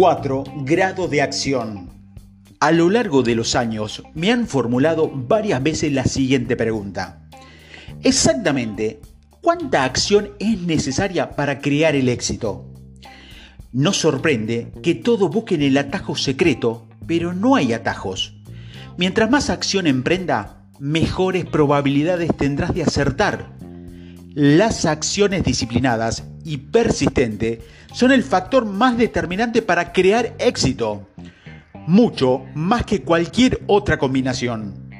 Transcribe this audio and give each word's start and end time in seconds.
4 0.00 0.44
grados 0.58 1.10
de 1.10 1.22
acción. 1.22 1.90
A 2.60 2.70
lo 2.70 2.88
largo 2.88 3.24
de 3.24 3.34
los 3.34 3.56
años 3.56 4.04
me 4.14 4.30
han 4.30 4.46
formulado 4.46 5.10
varias 5.12 5.60
veces 5.60 5.92
la 5.92 6.04
siguiente 6.04 6.54
pregunta. 6.54 7.28
Exactamente, 8.04 9.00
¿cuánta 9.42 9.82
acción 9.82 10.30
es 10.38 10.60
necesaria 10.60 11.30
para 11.30 11.58
crear 11.58 11.96
el 11.96 12.08
éxito? 12.08 12.72
No 13.72 13.92
sorprende 13.92 14.70
que 14.84 14.94
todos 14.94 15.32
busquen 15.32 15.62
el 15.62 15.76
atajo 15.76 16.14
secreto, 16.14 16.86
pero 17.08 17.32
no 17.32 17.56
hay 17.56 17.72
atajos. 17.72 18.36
Mientras 18.98 19.28
más 19.28 19.50
acción 19.50 19.88
emprenda, 19.88 20.62
mejores 20.78 21.44
probabilidades 21.44 22.30
tendrás 22.36 22.72
de 22.72 22.84
acertar. 22.84 23.57
Las 24.34 24.84
acciones 24.84 25.42
disciplinadas 25.42 26.24
y 26.44 26.58
persistentes 26.58 27.60
son 27.94 28.12
el 28.12 28.22
factor 28.22 28.66
más 28.66 28.98
determinante 28.98 29.62
para 29.62 29.92
crear 29.92 30.34
éxito, 30.38 31.08
mucho 31.86 32.42
más 32.54 32.84
que 32.84 33.02
cualquier 33.02 33.62
otra 33.66 33.98
combinación. 33.98 34.90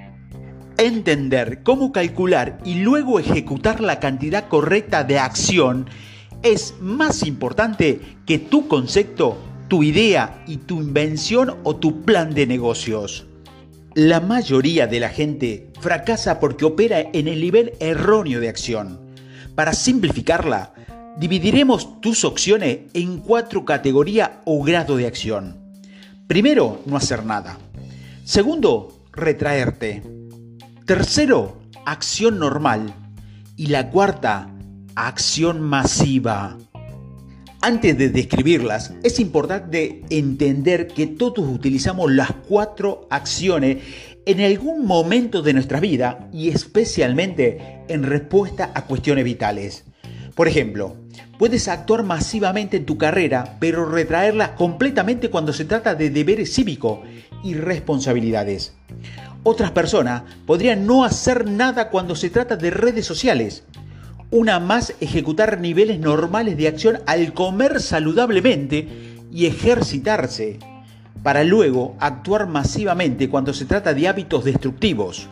Entender 0.78 1.62
cómo 1.62 1.92
calcular 1.92 2.58
y 2.64 2.76
luego 2.76 3.20
ejecutar 3.20 3.80
la 3.80 4.00
cantidad 4.00 4.48
correcta 4.48 5.04
de 5.04 5.18
acción 5.18 5.88
es 6.42 6.74
más 6.80 7.26
importante 7.26 8.00
que 8.24 8.38
tu 8.38 8.66
concepto, 8.66 9.36
tu 9.68 9.82
idea 9.82 10.42
y 10.46 10.56
tu 10.56 10.80
invención 10.80 11.58
o 11.64 11.76
tu 11.76 12.02
plan 12.02 12.32
de 12.32 12.46
negocios. 12.46 13.26
La 13.94 14.20
mayoría 14.20 14.86
de 14.86 15.00
la 15.00 15.10
gente 15.10 15.70
fracasa 15.80 16.40
porque 16.40 16.64
opera 16.64 17.00
en 17.00 17.28
el 17.28 17.40
nivel 17.40 17.72
erróneo 17.80 18.40
de 18.40 18.48
acción. 18.48 19.07
Para 19.58 19.72
simplificarla, 19.72 20.72
dividiremos 21.16 22.00
tus 22.00 22.24
opciones 22.24 22.78
en 22.94 23.18
cuatro 23.18 23.64
categorías 23.64 24.30
o 24.44 24.62
grado 24.62 24.96
de 24.96 25.08
acción. 25.08 25.56
Primero, 26.28 26.80
no 26.86 26.96
hacer 26.96 27.26
nada. 27.26 27.58
Segundo, 28.22 29.02
retraerte. 29.10 30.04
Tercero, 30.86 31.58
acción 31.84 32.38
normal. 32.38 32.94
Y 33.56 33.66
la 33.66 33.90
cuarta, 33.90 34.48
acción 34.94 35.60
masiva. 35.60 36.56
Antes 37.60 37.98
de 37.98 38.10
describirlas, 38.10 38.94
es 39.02 39.18
importante 39.18 40.04
entender 40.08 40.86
que 40.86 41.08
todos 41.08 41.44
utilizamos 41.48 42.12
las 42.12 42.30
cuatro 42.48 43.08
acciones 43.10 43.78
en 44.28 44.42
algún 44.42 44.84
momento 44.84 45.40
de 45.40 45.54
nuestra 45.54 45.80
vida 45.80 46.28
y 46.34 46.50
especialmente 46.50 47.80
en 47.88 48.02
respuesta 48.02 48.72
a 48.74 48.84
cuestiones 48.84 49.24
vitales. 49.24 49.86
Por 50.34 50.48
ejemplo, 50.48 50.98
puedes 51.38 51.66
actuar 51.66 52.02
masivamente 52.02 52.76
en 52.76 52.84
tu 52.84 52.98
carrera, 52.98 53.56
pero 53.58 53.86
retraerla 53.86 54.54
completamente 54.54 55.30
cuando 55.30 55.54
se 55.54 55.64
trata 55.64 55.94
de 55.94 56.10
deberes 56.10 56.52
cívicos 56.52 56.98
y 57.42 57.54
responsabilidades. 57.54 58.74
Otras 59.44 59.70
personas 59.70 60.24
podrían 60.44 60.86
no 60.86 61.04
hacer 61.04 61.46
nada 61.46 61.88
cuando 61.88 62.14
se 62.14 62.28
trata 62.28 62.56
de 62.56 62.70
redes 62.70 63.06
sociales. 63.06 63.64
Una 64.30 64.60
más 64.60 64.92
ejecutar 65.00 65.58
niveles 65.58 66.00
normales 66.00 66.58
de 66.58 66.68
acción 66.68 66.98
al 67.06 67.32
comer 67.32 67.80
saludablemente 67.80 68.86
y 69.32 69.46
ejercitarse, 69.46 70.58
para 71.22 71.44
luego 71.44 71.96
actuar 72.00 72.46
masivamente 72.46 73.28
cuando 73.28 73.52
se 73.52 73.64
trata 73.64 73.94
de 73.94 74.08
hábitos 74.08 74.44
destructivos. 74.44 75.28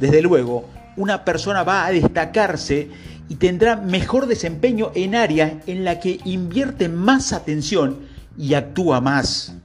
Desde 0.00 0.22
luego, 0.22 0.68
una 0.96 1.24
persona 1.24 1.62
va 1.62 1.86
a 1.86 1.92
destacarse 1.92 2.88
y 3.28 3.36
tendrá 3.36 3.76
mejor 3.76 4.26
desempeño 4.26 4.90
en 4.94 5.14
áreas 5.14 5.52
en 5.66 5.84
la 5.84 5.98
que 5.98 6.20
invierte 6.24 6.88
más 6.88 7.32
atención 7.32 8.00
y 8.36 8.54
actúa 8.54 9.00
más. 9.00 9.56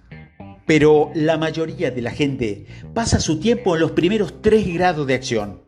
Pero 0.66 1.12
la 1.16 1.38
mayoría 1.38 1.92
de 1.92 2.02
la 2.02 2.12
gente 2.12 2.66
pasa 2.94 3.20
su 3.20 3.40
tiempo 3.40 3.76
en 3.76 3.82
los 3.82 3.92
primeros 3.92 4.42
tres 4.42 4.72
grados 4.72 5.08
de 5.08 5.16
acción, 5.16 5.62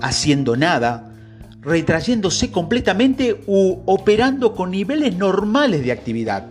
haciendo 0.00 0.56
nada, 0.56 1.14
retrayéndose 1.60 2.50
completamente 2.50 3.40
u 3.46 3.78
operando 3.86 4.54
con 4.54 4.72
niveles 4.72 5.16
normales 5.16 5.84
de 5.84 5.92
actividad. 5.92 6.48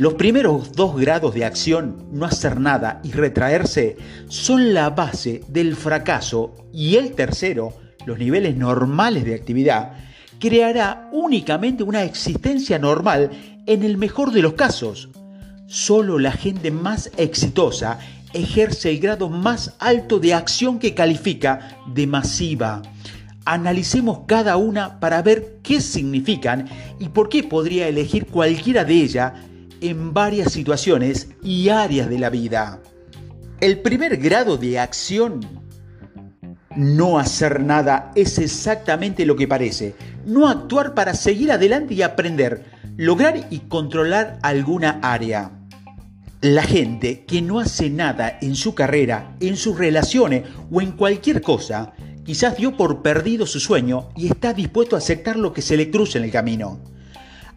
Los 0.00 0.14
primeros 0.14 0.72
dos 0.72 0.96
grados 0.96 1.34
de 1.34 1.44
acción, 1.44 2.06
no 2.10 2.24
hacer 2.24 2.58
nada 2.58 3.02
y 3.04 3.12
retraerse, 3.12 3.98
son 4.28 4.72
la 4.72 4.88
base 4.88 5.42
del 5.48 5.76
fracaso 5.76 6.54
y 6.72 6.96
el 6.96 7.12
tercero, 7.12 7.74
los 8.06 8.18
niveles 8.18 8.56
normales 8.56 9.26
de 9.26 9.34
actividad, 9.34 9.92
creará 10.38 11.10
únicamente 11.12 11.82
una 11.82 12.02
existencia 12.02 12.78
normal 12.78 13.30
en 13.66 13.82
el 13.82 13.98
mejor 13.98 14.32
de 14.32 14.40
los 14.40 14.54
casos. 14.54 15.10
Solo 15.66 16.18
la 16.18 16.32
gente 16.32 16.70
más 16.70 17.10
exitosa 17.18 17.98
ejerce 18.32 18.92
el 18.92 19.00
grado 19.00 19.28
más 19.28 19.76
alto 19.80 20.18
de 20.18 20.32
acción 20.32 20.78
que 20.78 20.94
califica 20.94 21.76
de 21.92 22.06
masiva. 22.06 22.80
Analicemos 23.44 24.20
cada 24.26 24.56
una 24.56 24.98
para 24.98 25.20
ver 25.20 25.58
qué 25.62 25.82
significan 25.82 26.70
y 26.98 27.10
por 27.10 27.28
qué 27.28 27.42
podría 27.42 27.86
elegir 27.86 28.24
cualquiera 28.28 28.84
de 28.86 28.94
ellas 28.94 29.32
en 29.80 30.12
varias 30.12 30.52
situaciones 30.52 31.28
y 31.42 31.68
áreas 31.68 32.08
de 32.08 32.18
la 32.18 32.30
vida. 32.30 32.80
El 33.60 33.80
primer 33.80 34.16
grado 34.16 34.56
de 34.56 34.78
acción 34.78 35.40
no 36.76 37.18
hacer 37.18 37.60
nada 37.60 38.12
es 38.14 38.38
exactamente 38.38 39.26
lo 39.26 39.36
que 39.36 39.48
parece. 39.48 39.94
No 40.24 40.48
actuar 40.48 40.94
para 40.94 41.14
seguir 41.14 41.50
adelante 41.50 41.94
y 41.94 42.02
aprender, 42.02 42.64
lograr 42.96 43.48
y 43.50 43.60
controlar 43.60 44.38
alguna 44.42 45.00
área. 45.02 45.50
La 46.40 46.62
gente 46.62 47.24
que 47.26 47.42
no 47.42 47.60
hace 47.60 47.90
nada 47.90 48.38
en 48.40 48.54
su 48.54 48.74
carrera, 48.74 49.36
en 49.40 49.56
sus 49.56 49.76
relaciones 49.76 50.44
o 50.70 50.80
en 50.80 50.92
cualquier 50.92 51.42
cosa, 51.42 51.92
quizás 52.24 52.56
dio 52.56 52.76
por 52.76 53.02
perdido 53.02 53.46
su 53.46 53.60
sueño 53.60 54.08
y 54.16 54.28
está 54.28 54.54
dispuesto 54.54 54.94
a 54.94 55.00
aceptar 55.00 55.36
lo 55.36 55.52
que 55.52 55.62
se 55.62 55.76
le 55.76 55.90
cruce 55.90 56.18
en 56.18 56.24
el 56.24 56.30
camino. 56.30 56.80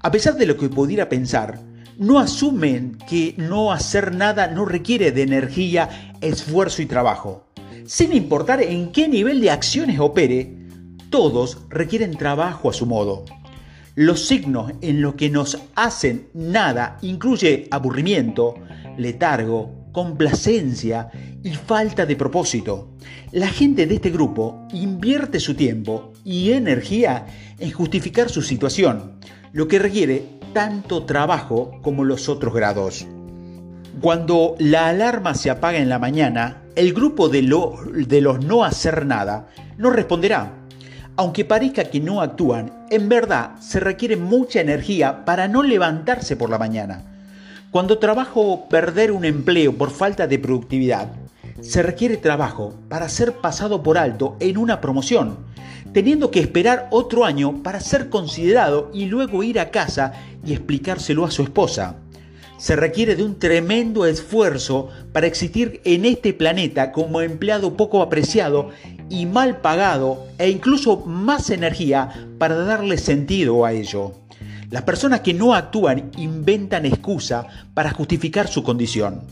A 0.02 0.12
pesar 0.12 0.36
de 0.36 0.48
lo 0.48 0.58
que 0.58 0.68
pudiera 0.68 1.08
pensar, 1.08 1.60
no 2.04 2.20
asumen 2.20 2.98
que 3.10 3.34
no 3.38 3.72
hacer 3.72 4.14
nada 4.14 4.48
no 4.48 4.66
requiere 4.66 5.14
de 5.14 5.22
energía, 5.22 6.14
esfuerzo 6.20 6.82
y 6.82 6.86
trabajo. 6.86 7.48
Sin 7.86 8.14
importar 8.14 8.62
en 8.62 8.92
qué 8.92 9.08
nivel 9.08 9.40
de 9.40 9.52
acciones 9.52 10.00
opere, 10.02 10.54
todos 11.10 11.60
requieren 11.70 12.18
trabajo 12.18 12.70
a 12.70 12.74
su 12.74 12.86
modo. 12.86 13.24
Los 13.96 14.28
signos 14.28 14.74
en 14.82 15.02
los 15.02 15.16
que 15.16 15.30
nos 15.30 15.58
hacen 15.76 16.28
nada 16.34 16.98
incluye 17.02 17.70
aburrimiento, 17.72 18.56
letargo, 18.98 19.88
complacencia 19.94 21.10
y 21.42 21.52
falta 21.52 22.06
de 22.06 22.18
propósito. 22.18 22.98
La 23.32 23.48
gente 23.48 23.88
de 23.88 23.96
este 23.96 24.10
grupo 24.10 24.68
invierte 24.74 25.40
su 25.40 25.56
tiempo 25.56 26.12
y 26.26 26.52
energía 26.52 27.28
en 27.60 27.72
justificar 27.72 28.30
su 28.30 28.42
situación, 28.42 29.20
lo 29.54 29.70
que 29.70 29.80
requiere 29.80 30.43
tanto 30.54 31.04
trabajo 31.04 31.80
como 31.82 32.04
los 32.04 32.30
otros 32.30 32.54
grados. 32.54 33.06
Cuando 34.02 34.56
la 34.60 34.88
alarma 34.88 35.34
se 35.34 35.50
apaga 35.50 35.80
en 35.80 35.90
la 35.90 36.00
mañana, 36.00 36.64
el 36.76 36.94
grupo 36.94 37.30
de, 37.30 37.42
los 37.42 38.46
no 38.46 38.64
hacer 38.64 39.06
nada 39.06 39.48
no 39.78 39.90
responderá. 39.90 40.54
Aunque 41.16 41.46
parezca 41.46 41.86
que 41.86 42.00
no 42.00 42.22
actúan, 42.22 42.86
en 42.90 43.10
verdad 43.10 43.52
se 43.60 43.80
requiere 43.80 44.16
mucha 44.16 44.62
energía 44.62 45.26
para 45.26 45.48
no 45.48 45.62
levantarse 45.62 46.36
por 46.36 46.50
la 46.50 46.58
mañana. 46.58 47.04
Cuando 47.70 48.00
trabajo 48.00 48.68
perder 48.70 49.12
un 49.12 49.26
empleo 49.26 49.78
por 49.78 49.92
falta 49.92 50.28
de 50.28 50.40
productividad, 50.40 51.10
se 51.62 51.82
requiere 51.84 52.18
trabajo 52.18 52.74
para 52.90 53.10
ser 53.10 53.34
pasado 53.34 53.84
por 53.84 53.98
alto 53.98 54.38
en 54.40 54.58
una 54.58 54.82
promoción, 54.82 55.38
teniendo 55.94 56.32
que 56.32 56.40
esperar 56.40 56.88
otro 56.92 57.26
año 57.26 57.64
para 57.64 57.80
ser 57.80 58.10
considerado 58.10 58.92
y 58.94 59.06
luego 59.06 59.44
ir 59.44 59.60
a 59.60 59.72
casa 59.72 60.14
y 60.46 60.54
explicárselo 60.54 61.26
a 61.26 61.32
su 61.32 61.44
esposa 61.44 61.98
se 62.64 62.78
requiere 62.78 63.18
de 63.18 63.24
un 63.26 63.40
tremendo 63.40 64.06
esfuerzo 64.06 64.88
para 65.12 65.28
existir 65.28 65.82
en 65.84 66.06
este 66.06 66.34
planeta 66.34 66.94
como 66.94 67.20
empleado 67.20 67.76
poco 67.76 68.02
apreciado 68.02 68.70
y 69.10 69.26
mal 69.26 69.60
pagado 69.60 70.28
e 70.38 70.50
incluso 70.50 71.02
más 71.06 71.50
energía 71.50 72.30
para 72.38 72.56
darle 72.56 72.98
sentido 72.98 73.66
a 73.66 73.74
ello. 73.74 74.14
Las 74.70 74.84
personas 74.84 75.20
que 75.20 75.34
no 75.34 75.54
actúan 75.54 76.10
inventan 76.18 76.86
excusa 76.86 77.48
para 77.74 77.92
justificar 77.92 78.48
su 78.48 78.64
condición. 78.64 79.24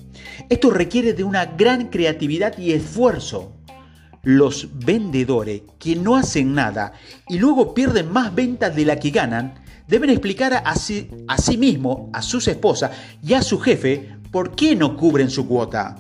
Esto 0.50 0.69
requiere 0.69 1.13
de 1.13 1.24
una 1.24 1.46
gran 1.46 1.88
creatividad 1.88 2.58
y 2.58 2.74
esfuerzo. 2.74 3.54
Los 4.24 4.70
vendedores 4.86 5.64
que 5.80 5.96
no 5.96 6.16
hacen 6.16 6.54
nada 6.54 6.94
y 7.28 7.40
luego 7.40 7.74
pierden 7.74 8.12
más 8.12 8.36
ventas 8.36 8.76
de 8.76 8.86
la 8.86 8.98
que 8.98 9.10
ganan 9.10 9.56
deben 9.88 10.10
explicar 10.10 10.62
a 10.64 10.76
sí, 10.76 11.10
a 11.28 11.38
sí 11.38 11.58
mismo, 11.58 12.10
a 12.14 12.22
sus 12.22 12.48
esposas 12.48 12.92
y 13.24 13.34
a 13.34 13.42
su 13.42 13.60
jefe 13.60 14.10
por 14.32 14.56
qué 14.56 14.76
no 14.76 14.96
cubren 14.96 15.30
su 15.30 15.48
cuota. 15.48 15.98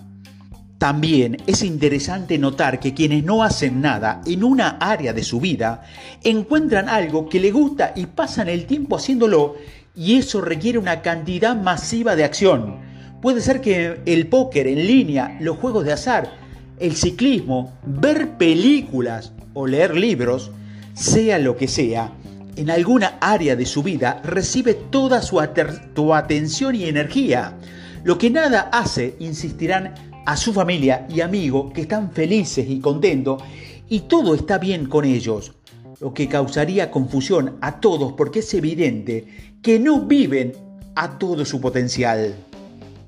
También 0.77 1.37
es 1.45 1.61
interesante 1.61 2.39
notar 2.39 2.79
que 2.79 2.93
quienes 2.93 3.23
no 3.23 3.43
hacen 3.43 3.81
nada 3.81 4.21
en 4.25 4.43
una 4.43 4.77
área 4.79 5.13
de 5.13 5.23
su 5.23 5.39
vida 5.39 5.83
encuentran 6.23 6.89
algo 6.89 7.29
que 7.29 7.39
les 7.39 7.53
gusta 7.53 7.93
y 7.95 8.07
pasan 8.07 8.49
el 8.49 8.65
tiempo 8.65 8.95
haciéndolo 8.95 9.57
y 9.95 10.15
eso 10.15 10.41
requiere 10.41 10.79
una 10.79 11.01
cantidad 11.01 11.55
masiva 11.55 12.15
de 12.15 12.23
acción. 12.23 12.79
Puede 13.21 13.41
ser 13.41 13.61
que 13.61 14.01
el 14.05 14.27
póker 14.27 14.65
en 14.65 14.87
línea, 14.87 15.37
los 15.39 15.57
juegos 15.57 15.85
de 15.85 15.93
azar, 15.93 16.40
el 16.81 16.95
ciclismo, 16.95 17.77
ver 17.85 18.37
películas 18.37 19.33
o 19.53 19.67
leer 19.67 19.95
libros, 19.95 20.51
sea 20.93 21.37
lo 21.37 21.55
que 21.55 21.67
sea, 21.67 22.11
en 22.55 22.69
alguna 22.69 23.17
área 23.21 23.55
de 23.55 23.65
su 23.65 23.83
vida 23.83 24.21
recibe 24.25 24.73
toda 24.73 25.21
su 25.21 25.39
atención 25.39 26.75
y 26.75 26.85
energía. 26.85 27.57
Lo 28.03 28.17
que 28.17 28.29
nada 28.29 28.69
hace, 28.73 29.15
insistirán 29.19 29.93
a 30.25 30.35
su 30.35 30.53
familia 30.53 31.07
y 31.09 31.21
amigos 31.21 31.71
que 31.73 31.81
están 31.81 32.11
felices 32.11 32.67
y 32.67 32.79
contentos 32.79 33.41
y 33.87 34.01
todo 34.01 34.33
está 34.35 34.57
bien 34.57 34.87
con 34.87 35.05
ellos, 35.05 35.53
lo 35.99 36.13
que 36.13 36.27
causaría 36.27 36.91
confusión 36.91 37.57
a 37.61 37.79
todos 37.79 38.13
porque 38.13 38.39
es 38.39 38.53
evidente 38.53 39.27
que 39.61 39.79
no 39.79 40.01
viven 40.01 40.53
a 40.95 41.17
todo 41.19 41.45
su 41.45 41.61
potencial. 41.61 42.35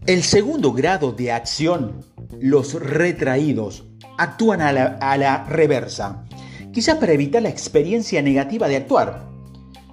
El 0.05 0.23
segundo 0.23 0.73
grado 0.73 1.11
de 1.11 1.31
acción, 1.31 2.03
los 2.41 2.73
retraídos, 2.73 3.85
actúan 4.17 4.61
a 4.61 4.71
la, 4.71 4.85
a 4.99 5.17
la 5.17 5.43
reversa, 5.45 6.25
quizás 6.71 6.97
para 6.97 7.13
evitar 7.13 7.41
la 7.41 7.49
experiencia 7.49 8.21
negativa 8.21 8.67
de 8.67 8.77
actuar. 8.77 9.29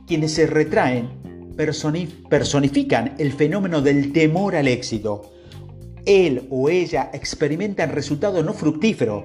Quienes 0.07 0.35
se 0.35 0.47
retraen 0.47 1.21
personifican 2.29 3.15
el 3.19 3.33
fenómeno 3.33 3.83
del 3.83 4.13
temor 4.13 4.57
al 4.57 4.69
éxito. 4.69 5.31
Él 6.07 6.47
o 6.51 6.69
ella 6.69 7.11
experimentan 7.13 7.91
resultados 7.91 8.45
no 8.45 8.55
fructíferos 8.55 9.25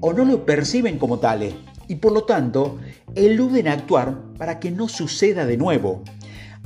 o 0.00 0.12
no 0.12 0.24
lo 0.24 0.44
perciben 0.44 0.98
como 0.98 1.18
tales 1.18 1.54
y 1.88 1.96
por 1.96 2.12
lo 2.12 2.24
tanto 2.24 2.78
eluden 3.14 3.68
actuar 3.68 4.18
para 4.36 4.58
que 4.58 4.70
no 4.70 4.88
suceda 4.88 5.46
de 5.46 5.56
nuevo. 5.56 6.02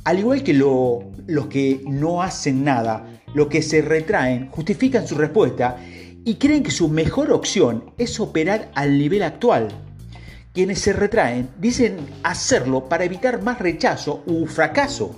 Al 0.03 0.17
igual 0.17 0.43
que 0.43 0.53
los 0.53 1.47
que 1.47 1.83
no 1.87 2.23
hacen 2.23 2.63
nada, 2.63 3.20
los 3.33 3.47
que 3.47 3.61
se 3.61 3.81
retraen 3.81 4.49
justifican 4.49 5.07
su 5.07 5.15
respuesta 5.15 5.77
y 6.23 6.35
creen 6.35 6.63
que 6.63 6.71
su 6.71 6.87
mejor 6.89 7.31
opción 7.31 7.93
es 7.97 8.19
operar 8.19 8.71
al 8.75 8.97
nivel 8.97 9.23
actual 9.23 9.69
quienes 10.53 10.79
se 10.79 10.91
retraen 10.91 11.49
dicen 11.59 11.97
hacerlo 12.23 12.89
para 12.89 13.05
evitar 13.05 13.41
más 13.41 13.59
rechazo 13.59 14.21
u 14.25 14.45
fracaso. 14.47 15.15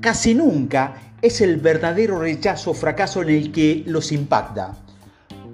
Casi 0.00 0.34
nunca 0.34 1.14
es 1.22 1.40
el 1.40 1.56
verdadero 1.56 2.20
rechazo 2.20 2.72
o 2.72 2.74
fracaso 2.74 3.22
en 3.22 3.30
el 3.30 3.50
que 3.50 3.82
los 3.86 4.12
impacta. 4.12 4.76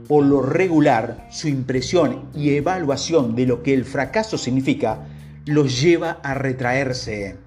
Por 0.08 0.24
lo 0.24 0.42
regular, 0.42 1.28
su 1.30 1.48
impresión 1.48 2.28
y 2.34 2.56
evaluación 2.56 3.36
de 3.36 3.46
lo 3.46 3.62
que 3.62 3.72
el 3.72 3.84
fracaso 3.84 4.36
significa 4.36 5.06
los 5.46 5.80
lleva 5.80 6.18
a 6.22 6.34
retraerse. 6.34 7.38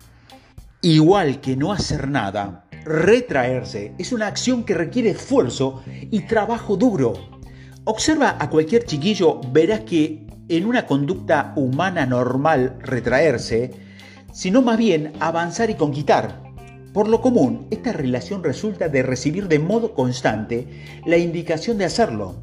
Igual 0.82 1.42
que 1.42 1.58
no 1.58 1.74
hacer 1.74 2.08
nada, 2.08 2.67
retraerse 2.88 3.94
es 3.98 4.12
una 4.12 4.28
acción 4.28 4.64
que 4.64 4.74
requiere 4.74 5.10
esfuerzo 5.10 5.84
y 6.10 6.22
trabajo 6.22 6.78
duro. 6.78 7.14
Observa 7.84 8.38
a 8.40 8.50
cualquier 8.50 8.86
chiquillo, 8.86 9.42
verás 9.52 9.82
que 9.82 10.26
en 10.50 10.66
una 10.66 10.86
conducta 10.86 11.54
humana 11.56 12.06
normal 12.06 12.78
retraerse, 12.80 13.72
sino 14.32 14.62
más 14.62 14.78
bien 14.78 15.14
avanzar 15.20 15.70
y 15.70 15.76
conquistar. 15.76 16.44
Por 16.94 17.10
lo 17.10 17.22
común, 17.22 17.68
esta 17.70 17.92
relación 17.92 18.44
resulta 18.44 18.88
de 18.90 19.04
recibir 19.04 19.48
de 19.48 19.60
modo 19.60 19.94
constante 19.94 20.68
la 21.06 21.18
indicación 21.18 21.78
de 21.78 21.86
hacerlo. 21.86 22.42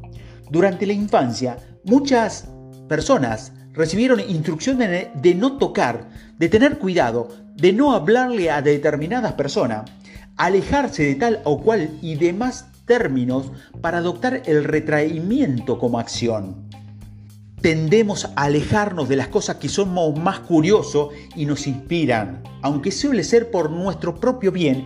Durante 0.49 0.85
la 0.85 0.93
infancia, 0.93 1.57
muchas 1.83 2.47
personas 2.87 3.51
recibieron 3.73 4.19
instrucciones 4.19 5.07
de 5.15 5.35
no 5.35 5.57
tocar, 5.57 6.09
de 6.37 6.49
tener 6.49 6.77
cuidado, 6.77 7.29
de 7.55 7.73
no 7.73 7.93
hablarle 7.93 8.51
a 8.51 8.61
determinadas 8.61 9.33
personas, 9.33 9.89
alejarse 10.37 11.03
de 11.03 11.15
tal 11.15 11.41
o 11.43 11.61
cual 11.61 11.97
y 12.01 12.15
demás 12.15 12.67
términos 12.85 13.51
para 13.81 13.99
adoptar 13.99 14.43
el 14.45 14.63
retraimiento 14.63 15.79
como 15.79 15.99
acción 15.99 16.65
tendemos 17.65 18.25
a 18.25 18.43
alejarnos 18.43 19.09
de 19.09 19.15
las 19.15 19.29
cosas 19.29 19.55
que 19.55 19.69
somos 19.69 20.15
más 20.19 20.41
curiosos 20.41 21.09
y 21.35 21.47
nos 21.47 21.65
inspiran, 21.65 22.43
aunque 22.61 22.91
suele 22.91 23.23
ser 23.23 23.49
por 23.49 23.71
nuestro 23.71 24.19
propio 24.19 24.51
bien 24.51 24.85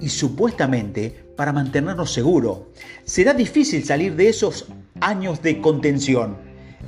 y 0.00 0.10
supuestamente 0.10 1.24
para 1.36 1.52
mantenernos 1.52 2.12
seguros. 2.12 2.58
Será 3.04 3.34
difícil 3.34 3.84
salir 3.84 4.14
de 4.14 4.28
esos 4.28 4.66
años 5.00 5.42
de 5.42 5.60
contención. 5.60 6.36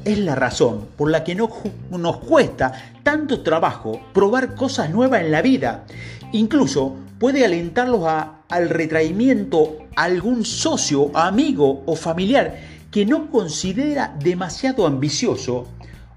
Es 0.05 0.17
la 0.19 0.37
razón 0.37 0.87
por 0.97 1.11
la 1.11 1.25
que 1.25 1.35
no, 1.35 1.51
nos 1.91 2.19
cuesta 2.19 2.73
tanto 3.03 3.43
trabajo 3.43 4.01
probar 4.13 4.55
cosas 4.55 4.91
nuevas 4.91 5.23
en 5.23 5.33
la 5.33 5.43
vida. 5.43 5.87
Incluso 6.31 6.95
puede 7.23 7.45
alentarlos 7.45 8.03
al 8.49 8.69
retraimiento 8.69 9.79
a 9.95 10.03
algún 10.03 10.45
socio, 10.45 11.17
amigo 11.17 11.85
o 11.87 11.95
familiar 11.95 12.59
que 12.91 13.07
no 13.07 13.31
considera 13.31 14.17
demasiado 14.19 14.89
ambicioso 14.89 15.69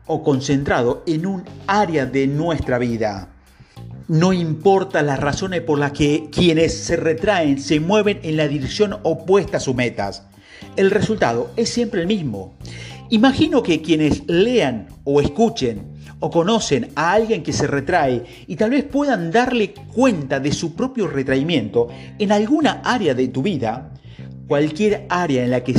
o 0.07 0.23
concentrado 0.23 1.03
en 1.05 1.27
un 1.27 1.43
área 1.67 2.07
de 2.07 2.25
nuestra 2.25 2.79
vida. 2.79 3.29
No 4.07 4.33
importa 4.33 5.03
las 5.03 5.19
razones 5.19 5.61
por 5.61 5.77
las 5.77 5.91
que 5.91 6.31
quienes 6.31 6.75
se 6.75 6.95
retraen 6.95 7.61
se 7.61 7.79
mueven 7.79 8.19
en 8.23 8.35
la 8.35 8.47
dirección 8.47 8.97
opuesta 9.03 9.57
a 9.57 9.59
sus 9.59 9.75
metas. 9.75 10.23
El 10.75 10.89
resultado 10.89 11.51
es 11.55 11.69
siempre 11.69 12.01
el 12.01 12.07
mismo. 12.07 12.55
Imagino 13.11 13.61
que 13.61 13.83
quienes 13.83 14.23
lean 14.25 14.87
o 15.03 15.21
escuchen 15.21 15.94
o 16.19 16.29
conocen 16.29 16.91
a 16.95 17.13
alguien 17.13 17.43
que 17.43 17.53
se 17.53 17.67
retrae 17.67 18.23
y 18.47 18.55
tal 18.55 18.71
vez 18.71 18.83
puedan 18.83 19.31
darle 19.31 19.73
cuenta 19.73 20.39
de 20.39 20.51
su 20.51 20.75
propio 20.75 21.07
retraimiento 21.07 21.89
en 22.19 22.31
alguna 22.31 22.81
área 22.83 23.13
de 23.13 23.27
tu 23.27 23.41
vida, 23.41 23.91
cualquier 24.47 25.05
área 25.09 25.43
en 25.43 25.51
la 25.51 25.63
que, 25.63 25.75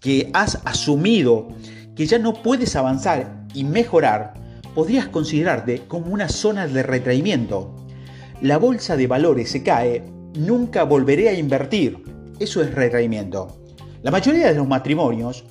que 0.00 0.30
has 0.32 0.60
asumido 0.64 1.48
que 1.94 2.06
ya 2.06 2.18
no 2.18 2.34
puedes 2.34 2.76
avanzar 2.76 3.46
y 3.54 3.64
mejorar, 3.64 4.34
podrías 4.74 5.08
considerarte 5.08 5.82
como 5.86 6.06
una 6.12 6.28
zona 6.28 6.66
de 6.66 6.82
retraimiento. 6.82 7.76
La 8.40 8.56
bolsa 8.56 8.96
de 8.96 9.06
valores 9.06 9.50
se 9.50 9.62
cae, 9.62 10.04
nunca 10.38 10.84
volveré 10.84 11.28
a 11.28 11.34
invertir. 11.34 12.02
Eso 12.38 12.62
es 12.62 12.74
retraimiento. 12.74 13.60
La 14.02 14.10
mayoría 14.10 14.48
de 14.48 14.54
los 14.54 14.66
matrimonios 14.66 15.44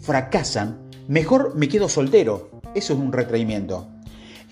fracasan, 0.00 0.90
mejor 1.08 1.54
me 1.56 1.68
quedo 1.68 1.88
soltero. 1.88 2.50
Eso 2.74 2.92
es 2.94 2.98
un 2.98 3.12
retraimiento. 3.12 3.88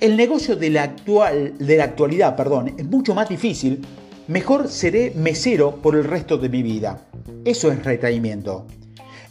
El 0.01 0.17
negocio 0.17 0.57
de 0.57 0.71
la, 0.71 0.83
actual, 0.83 1.55
de 1.59 1.77
la 1.77 1.85
actualidad 1.85 2.37
perdón, 2.37 2.75
es 2.79 2.87
mucho 2.87 3.15
más 3.15 3.29
difícil 3.29 3.83
Mejor 4.31 4.69
seré 4.69 5.13
mesero 5.17 5.83
por 5.83 5.97
el 5.97 6.05
resto 6.05 6.39
de 6.39 6.49
mi 6.49 6.63
vida. 6.63 7.01
Eso 7.45 7.73
es 7.73 7.85
retraimiento. 7.85 8.65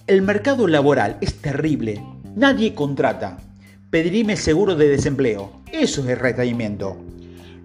El 0.08 0.22
mercado 0.24 0.68
laboral 0.68 1.18
es 1.22 1.36
terrible. 1.36 2.04
Nadie 2.36 2.76
contrata. 2.76 3.38
Pediríme 3.90 4.36
seguro 4.36 4.76
de 4.76 4.90
desempleo. 4.90 5.54
Eso 5.72 6.10
es 6.10 6.18
retraimiento. 6.18 6.98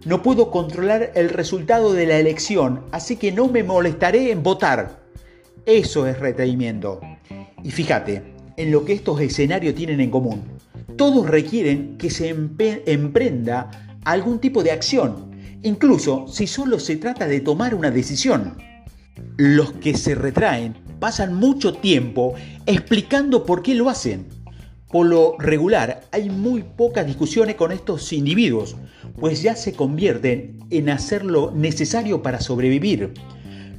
No 0.05 0.23
puedo 0.23 0.53
controlar 0.53 1.11
el 1.17 1.29
resultado 1.29 1.93
de 1.93 2.07
la 2.07 2.19
elección, 2.19 2.85
así 2.93 3.17
que 3.17 3.33
no 3.33 3.49
me 3.49 3.65
molestaré 3.65 4.31
en 4.31 4.45
votar. 4.45 5.01
Eso 5.67 6.07
es 6.07 6.21
retraimiento. 6.21 7.01
Y 7.65 7.73
fíjate 7.73 8.34
en 8.57 8.71
lo 8.71 8.85
que 8.85 8.93
estos 8.93 9.21
escenarios 9.21 9.75
tienen 9.75 10.01
en 10.01 10.11
común. 10.11 10.43
Todos 10.97 11.29
requieren 11.29 11.97
que 11.99 12.11
se 12.11 12.29
emprenda 12.29 13.99
algún 14.05 14.39
tipo 14.39 14.63
de 14.63 14.71
acción, 14.71 15.33
incluso 15.63 16.27
si 16.29 16.47
solo 16.47 16.79
se 16.79 16.97
trata 16.97 17.27
de 17.27 17.41
tomar 17.41 17.75
una 17.75 17.91
decisión. 17.91 18.57
Los 19.37 19.73
que 19.73 19.97
se 19.97 20.15
retraen 20.15 20.75
pasan 21.01 21.35
mucho 21.35 21.75
tiempo 21.75 22.35
explicando 22.67 23.45
por 23.45 23.63
qué 23.63 23.75
lo 23.75 23.91
hacen. 23.91 24.27
Por 24.91 25.07
lo 25.07 25.37
regular 25.39 26.03
hay 26.13 26.31
muy 26.31 26.63
pocas 26.63 27.07
discusiones 27.07 27.57
con 27.57 27.73
estos 27.73 28.13
individuos, 28.13 28.77
pues 29.19 29.43
ya 29.43 29.57
se 29.57 29.73
convierten 29.73 30.61
en 30.71 30.89
hacer 30.89 31.25
lo 31.25 31.51
necesario 31.51 32.23
para 32.23 32.41
sobrevivir. 32.41 33.13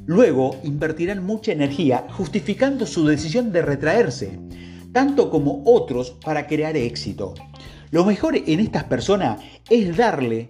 Luego 0.05 0.57
invertirán 0.63 1.25
mucha 1.25 1.51
energía 1.51 2.05
justificando 2.11 2.85
su 2.85 3.05
decisión 3.05 3.51
de 3.51 3.61
retraerse, 3.61 4.39
tanto 4.91 5.29
como 5.29 5.63
otros 5.65 6.11
para 6.23 6.45
crear 6.47 6.77
éxito. 6.77 7.33
Lo 7.91 8.05
mejor 8.05 8.35
en 8.35 8.59
estas 8.59 8.83
personas 8.83 9.39
es 9.69 9.97
darle 9.97 10.49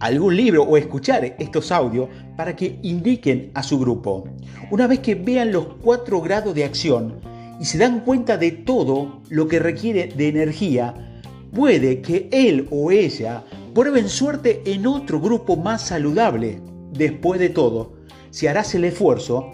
algún 0.00 0.36
libro 0.36 0.62
o 0.64 0.76
escuchar 0.76 1.36
estos 1.38 1.70
audios 1.70 2.08
para 2.36 2.54
que 2.56 2.78
indiquen 2.82 3.50
a 3.54 3.62
su 3.62 3.78
grupo. 3.78 4.24
Una 4.70 4.86
vez 4.86 5.00
que 5.00 5.14
vean 5.14 5.52
los 5.52 5.66
cuatro 5.82 6.20
grados 6.20 6.54
de 6.54 6.64
acción 6.64 7.20
y 7.60 7.64
se 7.64 7.78
dan 7.78 8.00
cuenta 8.00 8.36
de 8.36 8.50
todo 8.50 9.22
lo 9.28 9.48
que 9.48 9.58
requiere 9.58 10.08
de 10.08 10.28
energía, 10.28 11.20
puede 11.54 12.02
que 12.02 12.28
él 12.32 12.66
o 12.70 12.90
ella 12.90 13.44
prueben 13.72 14.08
suerte 14.08 14.62
en 14.66 14.86
otro 14.86 15.20
grupo 15.20 15.56
más 15.56 15.82
saludable. 15.82 16.60
Después 16.92 17.40
de 17.40 17.50
todo, 17.50 17.95
si 18.36 18.48
harás 18.48 18.74
el 18.74 18.84
esfuerzo, 18.84 19.50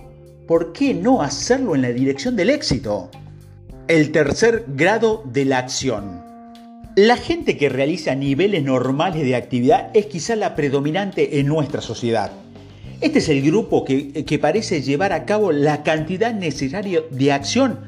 ¿por 0.49 0.73
qué 0.73 0.93
no 0.93 1.23
hacerlo 1.23 1.77
en 1.77 1.83
la 1.83 1.91
dirección 1.91 2.35
del 2.35 2.51
éxito? 2.51 3.11
El 3.87 4.11
tercer 4.11 4.65
grado 4.67 5.23
de 5.25 5.45
la 5.45 5.59
acción. 5.59 6.21
La 6.97 7.17
gente 7.17 7.57
que 7.57 7.69
realiza 7.69 8.17
niveles 8.17 8.65
normales 8.65 9.23
de 9.23 9.37
actividad 9.37 9.91
es 9.95 10.07
quizá 10.07 10.35
la 10.35 10.57
predominante 10.57 11.39
en 11.39 11.47
nuestra 11.47 11.81
sociedad. 11.81 12.33
Este 13.01 13.21
es 13.21 13.29
el 13.29 13.43
grupo 13.43 13.85
que, 13.85 14.39
parece 14.43 14.83
llevar 14.83 15.13
a 15.13 15.27
cabo 15.27 15.53
la 15.53 15.85
cantidad 15.85 16.35
necesaria 16.35 17.03
de 17.09 17.31
acción, 17.31 17.79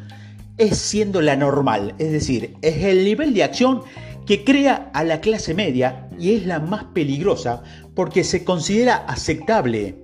es 0.59 0.79
siendo 0.79 1.21
la 1.23 1.35
normal, 1.35 1.97
es 1.99 2.13
decir, 2.13 2.55
es 2.63 2.85
el 2.85 3.05
nivel 3.05 3.35
de 3.35 3.43
acción 3.43 3.83
que 4.27 4.45
crea 4.45 4.93
a 4.95 5.03
la 5.03 5.21
clase 5.21 5.55
media 5.55 6.09
y 6.21 6.35
es 6.35 6.47
la 6.47 6.61
más 6.61 6.85
peligrosa 6.95 7.65
porque 7.97 8.23
se 8.23 8.45
considera 8.45 8.95
aceptable. 9.09 10.04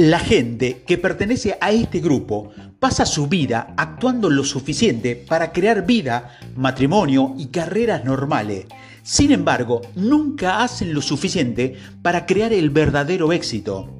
La 0.00 0.18
gente 0.18 0.82
que 0.86 0.96
pertenece 0.96 1.58
a 1.60 1.72
este 1.72 2.00
grupo 2.00 2.52
pasa 2.78 3.04
su 3.04 3.26
vida 3.26 3.74
actuando 3.76 4.30
lo 4.30 4.44
suficiente 4.44 5.14
para 5.14 5.52
crear 5.52 5.84
vida, 5.84 6.38
matrimonio 6.56 7.34
y 7.36 7.48
carreras 7.48 8.02
normales. 8.02 8.64
Sin 9.02 9.30
embargo, 9.30 9.82
nunca 9.96 10.62
hacen 10.62 10.94
lo 10.94 11.02
suficiente 11.02 11.76
para 12.00 12.24
crear 12.24 12.54
el 12.54 12.70
verdadero 12.70 13.30
éxito. 13.30 13.98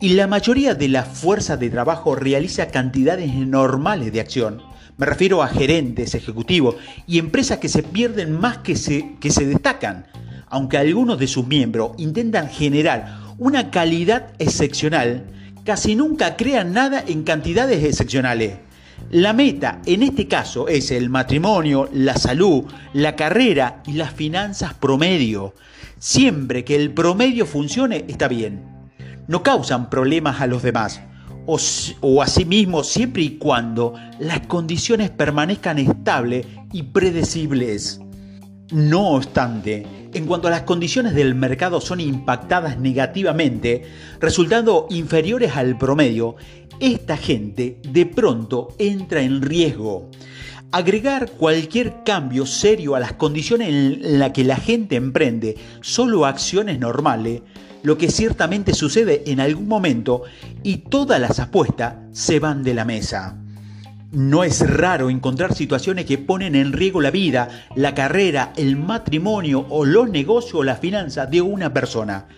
Y 0.00 0.14
la 0.14 0.26
mayoría 0.26 0.74
de 0.74 0.88
la 0.88 1.02
fuerza 1.02 1.58
de 1.58 1.68
trabajo 1.68 2.14
realiza 2.14 2.68
cantidades 2.68 3.34
normales 3.34 4.14
de 4.14 4.20
acción. 4.20 4.62
Me 4.96 5.04
refiero 5.04 5.42
a 5.42 5.48
gerentes, 5.48 6.14
ejecutivos 6.14 6.76
y 7.06 7.18
empresas 7.18 7.58
que 7.58 7.68
se 7.68 7.82
pierden 7.82 8.32
más 8.32 8.56
que 8.58 8.76
se, 8.76 9.16
que 9.20 9.30
se 9.30 9.44
destacan, 9.44 10.06
aunque 10.48 10.78
algunos 10.78 11.18
de 11.18 11.26
sus 11.26 11.46
miembros 11.46 11.90
intentan 11.98 12.48
generar 12.48 13.23
una 13.38 13.70
calidad 13.70 14.32
excepcional 14.38 15.24
casi 15.64 15.96
nunca 15.96 16.36
crean 16.36 16.72
nada 16.72 17.02
en 17.06 17.24
cantidades 17.24 17.82
excepcionales. 17.82 18.58
La 19.10 19.32
meta 19.32 19.80
en 19.86 20.02
este 20.02 20.28
caso 20.28 20.68
es 20.68 20.90
el 20.90 21.10
matrimonio, 21.10 21.88
la 21.92 22.16
salud, 22.16 22.64
la 22.92 23.16
carrera 23.16 23.82
y 23.86 23.92
las 23.92 24.12
finanzas 24.12 24.74
promedio. 24.74 25.54
Siempre 25.98 26.64
que 26.64 26.76
el 26.76 26.92
promedio 26.92 27.46
funcione 27.46 28.04
está 28.08 28.28
bien. 28.28 28.62
No 29.26 29.42
causan 29.42 29.90
problemas 29.90 30.40
a 30.40 30.46
los 30.46 30.62
demás. 30.62 31.00
O, 31.46 31.58
o 32.00 32.22
asimismo 32.22 32.84
siempre 32.84 33.22
y 33.22 33.36
cuando 33.36 33.94
las 34.18 34.46
condiciones 34.46 35.10
permanezcan 35.10 35.78
estables 35.78 36.46
y 36.72 36.84
predecibles. 36.84 38.00
No 38.70 39.10
obstante, 39.10 40.03
en 40.14 40.26
cuanto 40.26 40.48
a 40.48 40.50
las 40.52 40.62
condiciones 40.62 41.14
del 41.14 41.34
mercado 41.34 41.80
son 41.80 42.00
impactadas 42.00 42.78
negativamente, 42.78 43.82
resultando 44.20 44.86
inferiores 44.90 45.56
al 45.56 45.76
promedio, 45.76 46.36
esta 46.80 47.16
gente 47.16 47.78
de 47.88 48.06
pronto 48.06 48.74
entra 48.78 49.22
en 49.22 49.42
riesgo. 49.42 50.10
Agregar 50.70 51.32
cualquier 51.32 52.02
cambio 52.04 52.46
serio 52.46 52.94
a 52.94 53.00
las 53.00 53.12
condiciones 53.12 53.68
en 53.68 54.18
las 54.18 54.30
que 54.30 54.44
la 54.44 54.56
gente 54.56 54.96
emprende 54.96 55.56
solo 55.80 56.26
acciones 56.26 56.78
normales, 56.78 57.42
lo 57.82 57.98
que 57.98 58.10
ciertamente 58.10 58.72
sucede 58.72 59.24
en 59.26 59.40
algún 59.40 59.68
momento 59.68 60.22
y 60.62 60.78
todas 60.78 61.20
las 61.20 61.38
apuestas 61.38 61.96
se 62.12 62.40
van 62.40 62.62
de 62.62 62.74
la 62.74 62.84
mesa. 62.84 63.43
No 64.14 64.44
es 64.44 64.60
raro 64.60 65.10
encontrar 65.10 65.56
situaciones 65.56 66.04
que 66.04 66.18
ponen 66.18 66.54
en 66.54 66.72
riesgo 66.72 67.00
la 67.00 67.10
vida, 67.10 67.66
la 67.74 67.96
carrera, 67.96 68.52
el 68.56 68.76
matrimonio 68.76 69.66
o 69.70 69.84
los 69.84 70.08
negocios 70.08 70.54
o 70.54 70.62
la 70.62 70.76
finanza 70.76 71.26
de 71.26 71.42
una 71.42 71.72
persona. 71.72 72.28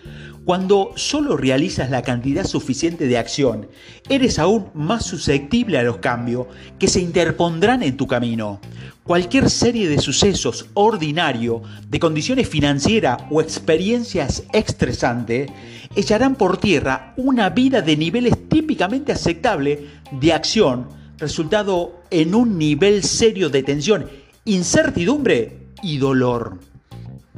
Cuando 0.43 0.93
solo 0.95 1.37
realizas 1.37 1.91
la 1.91 2.01
cantidad 2.01 2.45
suficiente 2.45 3.05
de 3.05 3.19
acción, 3.19 3.67
eres 4.09 4.39
aún 4.39 4.71
más 4.73 5.05
susceptible 5.05 5.77
a 5.77 5.83
los 5.83 5.97
cambios 5.97 6.47
que 6.79 6.87
se 6.87 6.99
interpondrán 6.99 7.83
en 7.83 7.95
tu 7.95 8.07
camino. 8.07 8.59
Cualquier 9.03 9.47
serie 9.47 9.87
de 9.87 9.99
sucesos 9.99 10.69
ordinarios, 10.73 11.61
de 11.87 11.99
condiciones 11.99 12.49
financieras 12.49 13.21
o 13.29 13.39
experiencias 13.39 14.45
estresantes, 14.51 15.51
echarán 15.95 16.37
por 16.37 16.57
tierra 16.57 17.13
una 17.17 17.51
vida 17.51 17.83
de 17.83 17.97
niveles 17.97 18.49
típicamente 18.49 19.11
aceptables 19.11 19.81
de 20.11 20.33
acción 20.33 20.97
resultado 21.17 22.01
en 22.09 22.35
un 22.35 22.57
nivel 22.57 23.03
serio 23.03 23.49
de 23.49 23.63
tensión, 23.63 24.07
incertidumbre 24.45 25.67
y 25.81 25.97
dolor. 25.97 26.59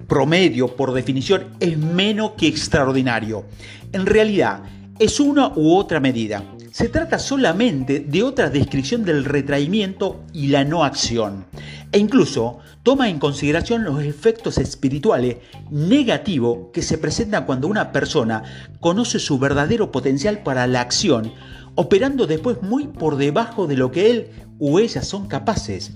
Promedio, 0.07 0.75
por 0.75 0.93
definición, 0.93 1.47
es 1.59 1.77
menos 1.77 2.31
que 2.31 2.47
extraordinario. 2.47 3.45
En 3.91 4.05
realidad, 4.05 4.63
es 4.99 5.19
una 5.19 5.53
u 5.55 5.75
otra 5.75 5.99
medida. 5.99 6.43
Se 6.71 6.89
trata 6.89 7.19
solamente 7.19 7.99
de 7.99 8.23
otra 8.23 8.49
descripción 8.49 9.03
del 9.03 9.25
retraimiento 9.25 10.23
y 10.33 10.47
la 10.47 10.63
no 10.63 10.83
acción. 10.83 11.45
E 11.91 11.97
incluso 11.97 12.59
toma 12.83 13.09
en 13.09 13.17
consideración 13.17 13.83
los 13.83 14.03
efectos 14.03 14.57
espirituales 14.57 15.37
negativos 15.71 16.67
que 16.71 16.81
se 16.81 16.97
presentan 16.97 17.45
cuando 17.45 17.67
una 17.67 17.91
persona 17.91 18.43
conoce 18.79 19.19
su 19.19 19.39
verdadero 19.39 19.91
potencial 19.91 20.43
para 20.43 20.67
la 20.67 20.81
acción 20.81 21.33
operando 21.79 22.27
después 22.27 22.61
muy 22.61 22.87
por 22.87 23.15
debajo 23.15 23.65
de 23.65 23.77
lo 23.77 23.89
que 23.89 24.11
él 24.11 24.27
o 24.59 24.79
ella 24.79 25.01
son 25.01 25.29
capaces. 25.29 25.93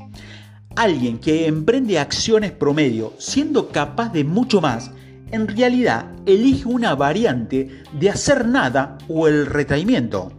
Alguien 0.77 1.19
que 1.19 1.45
emprende 1.45 1.99
acciones 1.99 2.53
promedio 2.53 3.11
siendo 3.17 3.67
capaz 3.67 4.13
de 4.13 4.23
mucho 4.23 4.61
más, 4.61 4.91
en 5.33 5.45
realidad 5.45 6.09
elige 6.25 6.69
una 6.69 6.95
variante 6.95 7.83
de 7.99 8.09
hacer 8.09 8.47
nada 8.47 8.97
o 9.09 9.27
el 9.27 9.45
retraimiento. 9.45 10.31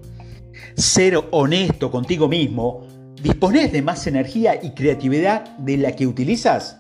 Ser 0.77 1.23
honesto 1.31 1.91
contigo 1.91 2.27
mismo, 2.27 2.87
¿dispones 3.23 3.71
de 3.71 3.83
más 3.83 4.07
energía 4.07 4.59
y 4.63 4.71
creatividad 4.71 5.59
de 5.59 5.77
la 5.77 5.93
que 5.93 6.07
utilizas? 6.07 6.79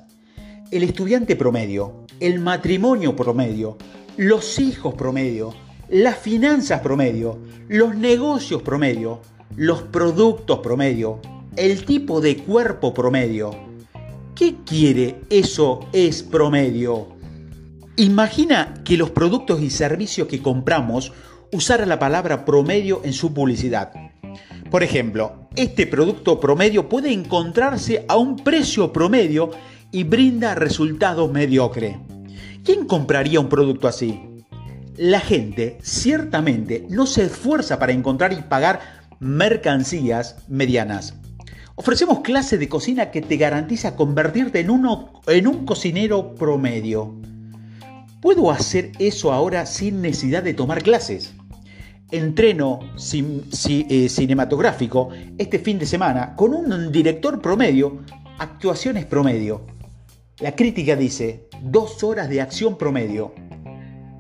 El 0.71 0.85
estudiante 0.85 1.37
promedio, 1.37 2.07
el 2.19 2.41
matrimonio 2.41 3.15
promedio, 3.15 3.77
los 4.17 4.59
hijos 4.59 4.95
promedio, 4.95 5.53
las 5.95 6.19
finanzas 6.19 6.81
promedio, 6.81 7.39
los 7.69 7.95
negocios 7.95 8.63
promedio, 8.63 9.21
los 9.55 9.83
productos 9.83 10.59
promedio, 10.59 11.21
el 11.55 11.85
tipo 11.85 12.21
de 12.21 12.39
cuerpo 12.39 12.93
promedio. 12.93 13.55
¿Qué 14.35 14.57
quiere 14.67 15.21
eso 15.31 15.87
es 15.93 16.25
promedio? 16.25 17.11
Imagina 17.95 18.75
que 18.85 18.97
los 18.97 19.11
productos 19.11 19.63
y 19.63 19.71
servicios 19.71 20.27
que 20.27 20.43
compramos 20.43 21.13
usara 21.53 21.87
la 21.87 22.01
palabra 22.01 22.45
promedio 22.45 23.01
en 23.05 23.13
su 23.13 23.33
publicidad. 23.33 23.93
Por 24.73 24.83
ejemplo, 24.83 25.47
este 25.55 25.87
producto 25.87 26.41
promedio 26.41 26.89
puede 26.89 27.13
encontrarse 27.13 28.05
a 28.09 28.17
un 28.17 28.35
precio 28.35 28.93
promedio 28.93 29.51
y 29.93 30.03
brinda 30.03 30.57
resultados 30.57 31.31
mediocre. 31.31 32.01
¿Quién 32.65 32.85
compraría 32.85 33.39
un 33.39 33.49
producto 33.49 33.87
así? 33.87 34.34
La 34.97 35.19
gente 35.19 35.79
ciertamente 35.83 36.87
no 36.89 37.07
se 37.07 37.25
esfuerza 37.25 37.81
para 37.81 37.93
encontrar 37.93 38.33
y 38.33 38.43
pagar 38.43 38.81
mercancías 39.19 40.37
medianas. 40.49 41.15
Ofrecemos 41.75 42.21
clases 42.21 42.61
de 42.61 42.69
cocina 42.69 43.11
que 43.11 43.21
te 43.21 43.37
garantiza 43.37 43.97
convertirte 43.97 44.61
en, 44.61 44.71
en 45.27 45.47
un 45.49 45.67
cocinero 45.67 46.37
promedio. 46.37 47.13
¿Puedo 48.21 48.53
hacer 48.53 48.93
eso 49.01 49.33
ahora 49.33 49.67
sin 49.67 50.01
necesidad 50.01 50.45
de 50.45 50.55
tomar 50.55 50.83
clases? 50.83 51.35
Entreno 52.13 52.79
eh, 53.13 54.09
cinematográfico 54.09 55.09
este 55.37 55.59
fin 55.59 55.81
de 55.81 55.87
semana 55.87 56.37
con 56.37 56.55
un 56.55 56.93
director 56.93 57.43
promedio, 57.43 57.99
actuaciones 58.39 59.07
promedio. 59.07 59.67
La 60.39 60.55
crítica 60.55 60.95
dice, 60.95 61.49
dos 61.63 62.05
horas 62.05 62.29
de 62.29 62.41
acción 62.41 62.79
promedio. 62.79 63.35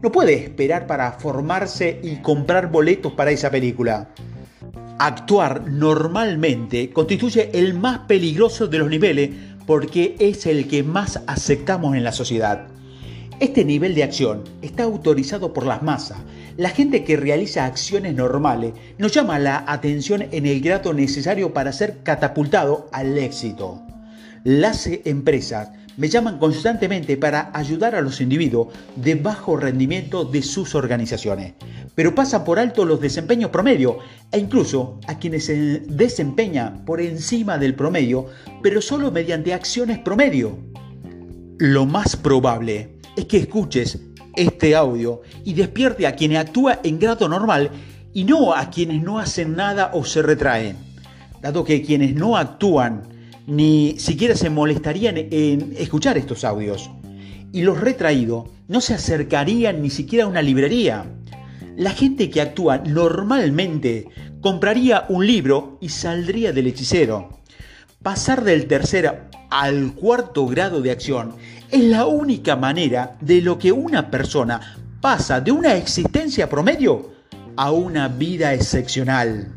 No 0.04 0.12
puede 0.12 0.34
esperar 0.34 0.86
para 0.86 1.12
formarse 1.12 1.98
y 2.02 2.16
comprar 2.16 2.70
boletos 2.70 3.14
para 3.14 3.30
esa 3.30 3.50
película. 3.50 4.10
Actuar 4.98 5.66
normalmente 5.66 6.90
constituye 6.90 7.48
el 7.54 7.72
más 7.72 8.00
peligroso 8.00 8.66
de 8.66 8.76
los 8.76 8.90
niveles 8.90 9.30
porque 9.64 10.14
es 10.18 10.44
el 10.44 10.68
que 10.68 10.82
más 10.82 11.22
aceptamos 11.26 11.96
en 11.96 12.04
la 12.04 12.12
sociedad. 12.12 12.66
Este 13.40 13.64
nivel 13.64 13.94
de 13.94 14.02
acción 14.02 14.44
está 14.60 14.82
autorizado 14.82 15.54
por 15.54 15.64
las 15.64 15.82
masas. 15.82 16.18
La 16.58 16.68
gente 16.68 17.02
que 17.02 17.16
realiza 17.16 17.64
acciones 17.64 18.14
normales 18.14 18.74
nos 18.98 19.10
llama 19.10 19.38
la 19.38 19.64
atención 19.66 20.26
en 20.32 20.44
el 20.44 20.60
grado 20.60 20.92
necesario 20.92 21.54
para 21.54 21.72
ser 21.72 22.00
catapultado 22.02 22.90
al 22.92 23.16
éxito. 23.16 23.80
Las 24.44 24.86
empresas 24.86 25.70
me 25.96 26.08
llaman 26.08 26.38
constantemente 26.38 27.16
para 27.16 27.50
ayudar 27.54 27.94
a 27.94 28.00
los 28.00 28.20
individuos 28.20 28.68
de 28.96 29.14
bajo 29.14 29.56
rendimiento 29.56 30.24
de 30.24 30.42
sus 30.42 30.74
organizaciones, 30.74 31.54
pero 31.94 32.14
pasan 32.14 32.44
por 32.44 32.58
alto 32.58 32.84
los 32.84 33.00
desempeños 33.00 33.50
promedio 33.50 33.98
e 34.32 34.38
incluso 34.38 34.98
a 35.06 35.18
quienes 35.18 35.46
se 35.46 35.80
desempeñan 35.80 36.84
por 36.84 37.00
encima 37.00 37.58
del 37.58 37.74
promedio, 37.74 38.26
pero 38.62 38.80
solo 38.80 39.10
mediante 39.10 39.54
acciones 39.54 39.98
promedio. 39.98 40.58
Lo 41.58 41.86
más 41.86 42.16
probable 42.16 42.98
es 43.16 43.26
que 43.26 43.38
escuches 43.38 44.00
este 44.34 44.74
audio 44.74 45.22
y 45.44 45.54
despierte 45.54 46.06
a 46.06 46.16
quien 46.16 46.36
actúa 46.36 46.80
en 46.82 46.98
grado 46.98 47.28
normal 47.28 47.70
y 48.12 48.24
no 48.24 48.54
a 48.54 48.70
quienes 48.70 49.02
no 49.02 49.18
hacen 49.18 49.54
nada 49.54 49.90
o 49.92 50.04
se 50.04 50.22
retraen, 50.22 50.76
dado 51.40 51.64
que 51.64 51.82
quienes 51.82 52.14
no 52.14 52.36
actúan 52.36 53.13
ni 53.46 53.98
siquiera 53.98 54.34
se 54.34 54.50
molestarían 54.50 55.16
en 55.16 55.74
escuchar 55.78 56.16
estos 56.18 56.44
audios. 56.44 56.90
Y 57.52 57.62
los 57.62 57.80
retraídos 57.80 58.48
no 58.68 58.80
se 58.80 58.94
acercarían 58.94 59.82
ni 59.82 59.90
siquiera 59.90 60.24
a 60.24 60.28
una 60.28 60.42
librería. 60.42 61.04
La 61.76 61.90
gente 61.90 62.30
que 62.30 62.40
actúa 62.40 62.78
normalmente 62.78 64.08
compraría 64.40 65.06
un 65.08 65.26
libro 65.26 65.78
y 65.80 65.88
saldría 65.88 66.52
del 66.52 66.66
hechicero. 66.66 67.40
Pasar 68.02 68.44
del 68.44 68.66
tercer 68.66 69.28
al 69.50 69.94
cuarto 69.94 70.46
grado 70.46 70.82
de 70.82 70.90
acción 70.90 71.34
es 71.70 71.82
la 71.84 72.06
única 72.06 72.56
manera 72.56 73.16
de 73.20 73.40
lo 73.40 73.58
que 73.58 73.72
una 73.72 74.10
persona 74.10 74.78
pasa 75.00 75.40
de 75.40 75.52
una 75.52 75.74
existencia 75.76 76.48
promedio 76.48 77.12
a 77.56 77.70
una 77.70 78.08
vida 78.08 78.52
excepcional. 78.52 79.56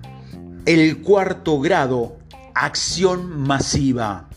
El 0.66 1.02
cuarto 1.02 1.60
grado, 1.60 2.18
acción 2.66 3.42
masiva. 3.42 4.30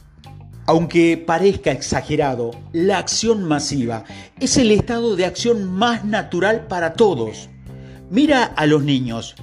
Aunque 0.67 1.17
parezca 1.17 1.73
exagerado, 1.73 2.50
la 2.73 2.99
acción 2.99 3.45
masiva 3.45 4.05
es 4.39 4.57
el 4.57 4.71
estado 4.71 5.17
de 5.17 5.25
acción 5.25 5.73
más 5.73 6.05
natural 6.05 6.67
para 6.69 6.93
todos. 6.93 7.49
Mira 8.11 8.45
a 8.45 8.67
los 8.67 8.83
niños. 8.83 9.35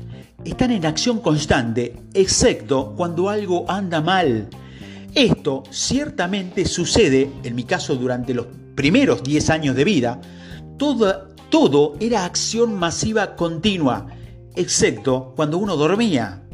Están 0.46 0.72
en 0.72 0.86
acción 0.86 1.20
constante, 1.20 1.96
excepto 2.14 2.94
cuando 2.96 3.30
algo 3.30 3.70
anda 3.70 4.00
mal. 4.00 4.48
Esto 5.16 5.64
ciertamente 5.72 6.66
sucede, 6.66 7.32
en 7.44 7.56
mi 7.56 7.64
caso 7.64 7.96
durante 7.96 8.34
los 8.34 8.46
primeros 8.76 9.24
10 9.24 9.50
años 9.50 9.76
de 9.76 9.84
vida, 9.84 10.22
todo, 10.78 11.30
todo 11.50 11.96
era 12.00 12.24
acción 12.24 12.76
masiva 12.76 13.36
continua, 13.36 14.08
excepto 14.56 15.34
cuando 15.36 15.58
uno 15.58 15.76
dormía. 15.76 16.47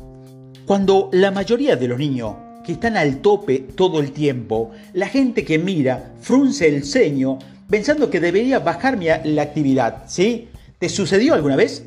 Cuando 0.66 1.10
la 1.12 1.30
mayoría 1.32 1.76
de 1.76 1.90
los 1.90 2.00
niños 2.00 2.36
que 2.66 2.74
están 2.74 2.96
al 2.96 3.18
tope 3.18 3.60
todo 3.76 4.00
el 4.00 4.14
tiempo, 4.14 4.72
la 4.94 5.08
gente 5.08 5.44
que 5.44 5.60
mira 5.60 6.14
frunce 6.22 6.70
el 6.70 6.86
ceño 6.86 7.38
pensando 7.70 8.10
que 8.10 8.22
debería 8.22 8.60
bajar 8.60 8.98
la 9.26 9.42
actividad, 9.42 10.04
¿sí? 10.08 10.48
¿Te 10.80 10.88
sucedió 10.88 11.34
alguna 11.34 11.58
vez? 11.58 11.86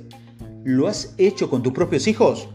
¿Lo 0.64 0.88
has 0.88 1.14
hecho 1.16 1.49
con 1.49 1.62
tus 1.62 1.73
propios 1.73 2.06
hijos? 2.06 2.49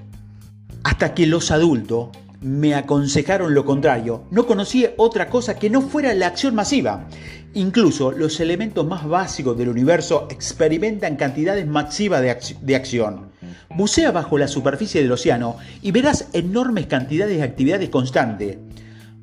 Hasta 0.83 1.15
que 1.15 1.25
los 1.25 1.49
adultos 1.49 2.09
me 2.41 2.75
aconsejaron 2.75 3.53
lo 3.53 3.65
contrario. 3.65 4.23
No 4.31 4.45
conocía 4.45 4.91
otra 4.97 5.29
cosa 5.29 5.55
que 5.57 5.69
no 5.69 5.81
fuera 5.81 6.13
la 6.13 6.27
acción 6.27 6.53
masiva. 6.53 7.07
Incluso 7.53 8.11
los 8.11 8.39
elementos 8.39 8.85
más 8.85 9.07
básicos 9.07 9.57
del 9.57 9.69
universo 9.69 10.27
experimentan 10.29 11.15
cantidades 11.15 11.67
masivas 11.67 12.21
de, 12.21 12.75
acción. 12.75 13.31
Bucea 13.69 14.11
bajo 14.11 14.37
la 14.37 14.47
superficie 14.47 15.01
del 15.01 15.11
océano 15.11 15.57
y 15.81 15.91
verás 15.91 16.27
enormes 16.33 16.87
cantidades 16.87 17.37
de 17.37 17.43
actividades 17.43 17.89
constantes. 17.89 18.57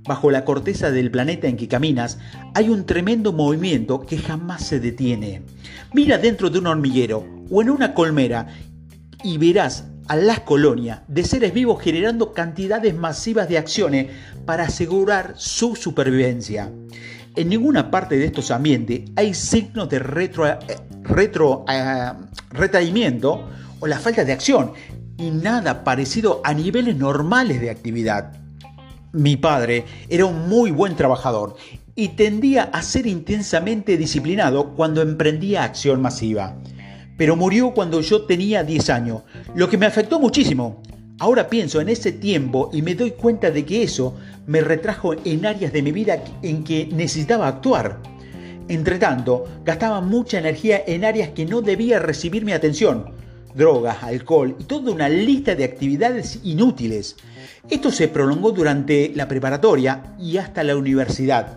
Bajo 0.05 0.31
la 0.31 0.45
corteza 0.45 0.91
del 0.91 1.11
planeta 1.11 1.49
en 1.49 1.57
que 1.57 1.69
caminas 1.69 2.19
hay 2.55 2.69
un 2.71 2.87
tremendo 2.87 3.33
movimiento 3.33 4.01
que 4.07 4.19
jamás 4.19 4.65
se 4.65 4.81
detiene. 4.81 5.43
Mira 5.93 6.19
dentro 6.19 6.51
de 6.51 6.59
un 6.59 6.67
hormiguero 6.67 7.27
o 7.51 7.63
en 7.63 7.71
una 7.71 7.95
colmera 7.95 8.47
y 9.23 9.39
verás 9.39 9.85
a 10.09 10.17
las 10.17 10.41
colonias 10.41 11.01
de 11.07 11.25
seres 11.25 11.53
vivos 11.53 11.83
generando 11.83 12.33
cantidades 12.33 12.95
masivas 12.95 13.49
de 13.49 13.59
acciones 13.59 14.07
para 14.47 14.65
asegurar 14.65 15.35
su 15.37 15.77
supervivencia. 15.77 16.71
En 17.37 17.51
ninguna 17.51 17.91
parte 17.91 18.17
de 18.19 18.25
estos 18.25 18.51
ambientes 18.51 19.03
hay 19.15 19.35
signos 19.35 19.89
de 19.91 19.99
retro, 19.99 20.47
eh, 20.47 20.59
eh, 20.69 20.77
o 23.81 23.87
la 23.87 23.99
falta 23.99 24.25
de 24.25 24.33
acción 24.33 24.73
y 25.17 25.31
nada 25.31 25.85
parecido 25.85 26.41
a 26.45 26.55
niveles 26.55 26.97
normales 26.97 27.61
de 27.61 27.71
actividad. 27.71 28.33
Mi 29.13 29.37
padre 29.37 29.85
era 30.09 30.27
un 30.27 30.49
muy 30.49 30.71
buen 30.71 30.97
trabajador 30.97 31.57
y 31.95 32.09
tendía 32.09 32.65
a 32.65 32.83
ser 32.83 33.07
intensamente 33.07 33.97
disciplinado 33.97 34.75
cuando 34.75 35.03
emprendía 35.03 35.65
acción 35.65 36.01
masiva 36.01 36.57
pero 37.19 37.35
murió 37.35 37.73
cuando 37.73 38.01
yo 38.01 38.23
tenía 38.23 38.63
10 38.63 38.91
años, 38.91 39.23
lo 39.55 39.69
que 39.69 39.77
me 39.77 39.87
afectó 39.87 40.21
muchísimo. 40.21 40.81
Ahora 41.19 41.51
pienso 41.51 41.81
en 41.81 41.89
ese 41.89 42.13
tiempo 42.13 42.71
y 42.73 42.81
me 42.81 42.95
doy 42.95 43.11
cuenta 43.11 43.51
de 43.51 43.67
que 43.67 43.83
eso 43.83 44.15
me 44.47 44.61
retrajo 44.61 45.15
en 45.25 45.45
áreas 45.45 45.73
de 45.73 45.83
mi 45.83 45.91
vida 45.91 46.23
en 46.43 46.63
que 46.63 46.89
necesitaba 46.93 47.49
actuar. 47.49 48.01
Entre 48.69 48.99
tanto, 48.99 49.47
gastaba 49.65 50.01
mucha 50.01 50.39
energía 50.39 50.85
en 50.87 51.05
áreas 51.05 51.31
que 51.31 51.45
no 51.45 51.61
debía 51.61 51.99
recibir 51.99 52.45
mi 52.45 52.53
atención. 52.53 53.11
Drogas, 53.55 54.03
alcohol 54.03 54.57
y 54.59 54.65
toda 54.65 54.93
una 54.93 55.09
lista 55.09 55.55
de 55.55 55.65
actividades 55.65 56.41
inútiles. 56.45 57.17
Esto 57.69 57.91
se 57.91 58.09
prolongó 58.09 58.53
durante 58.53 59.13
la 59.15 59.29
preparatoria 59.29 60.15
y 60.19 60.37
hasta 60.37 60.65
la 60.65 60.77
universidad, 60.77 61.57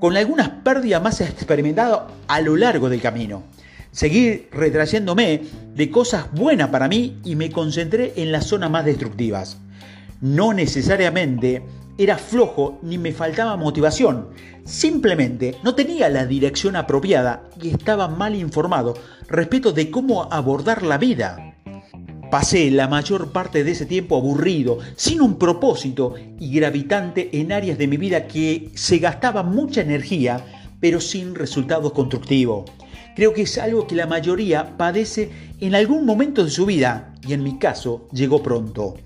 con 0.00 0.16
algunas 0.16 0.48
pérdidas 0.48 1.02
más 1.02 1.20
experimentadas 1.20 2.02
a 2.28 2.40
lo 2.40 2.56
largo 2.56 2.88
del 2.88 3.00
camino. 3.00 3.42
Seguí 3.90 4.46
retrayéndome 4.50 5.42
de 5.74 5.90
cosas 5.90 6.32
buenas 6.32 6.70
para 6.70 6.88
mí 6.88 7.18
y 7.24 7.36
me 7.36 7.50
concentré 7.50 8.12
en 8.16 8.32
las 8.32 8.46
zonas 8.46 8.70
más 8.70 8.84
destructivas. 8.84 9.58
No 10.20 10.52
necesariamente 10.52 11.62
era 11.96 12.18
flojo 12.18 12.78
ni 12.82 12.98
me 12.98 13.12
faltaba 13.12 13.56
motivación, 13.56 14.28
simplemente 14.64 15.56
no 15.62 15.74
tenía 15.74 16.08
la 16.08 16.26
dirección 16.26 16.76
apropiada 16.76 17.44
y 17.60 17.68
estaba 17.68 18.08
mal 18.08 18.34
informado 18.34 18.94
respecto 19.28 19.72
de 19.72 19.90
cómo 19.90 20.24
abordar 20.32 20.82
la 20.82 20.98
vida. 20.98 21.54
Pasé 22.30 22.70
la 22.70 22.88
mayor 22.88 23.30
parte 23.30 23.62
de 23.62 23.70
ese 23.70 23.86
tiempo 23.86 24.16
aburrido, 24.16 24.78
sin 24.96 25.20
un 25.20 25.38
propósito 25.38 26.14
y 26.40 26.50
gravitante 26.50 27.30
en 27.38 27.52
áreas 27.52 27.78
de 27.78 27.86
mi 27.86 27.96
vida 27.96 28.26
que 28.26 28.70
se 28.74 28.98
gastaba 28.98 29.44
mucha 29.44 29.82
energía, 29.82 30.44
pero 30.80 31.00
sin 31.00 31.36
resultados 31.36 31.92
constructivos. 31.92 32.64
Creo 33.14 33.32
que 33.32 33.42
es 33.42 33.56
algo 33.58 33.86
que 33.86 33.94
la 33.94 34.08
mayoría 34.08 34.76
padece 34.76 35.30
en 35.60 35.76
algún 35.76 36.04
momento 36.04 36.42
de 36.42 36.50
su 36.50 36.66
vida 36.66 37.14
y 37.24 37.34
en 37.34 37.44
mi 37.44 37.58
caso 37.58 38.08
llegó 38.10 38.42
pronto. 38.42 38.96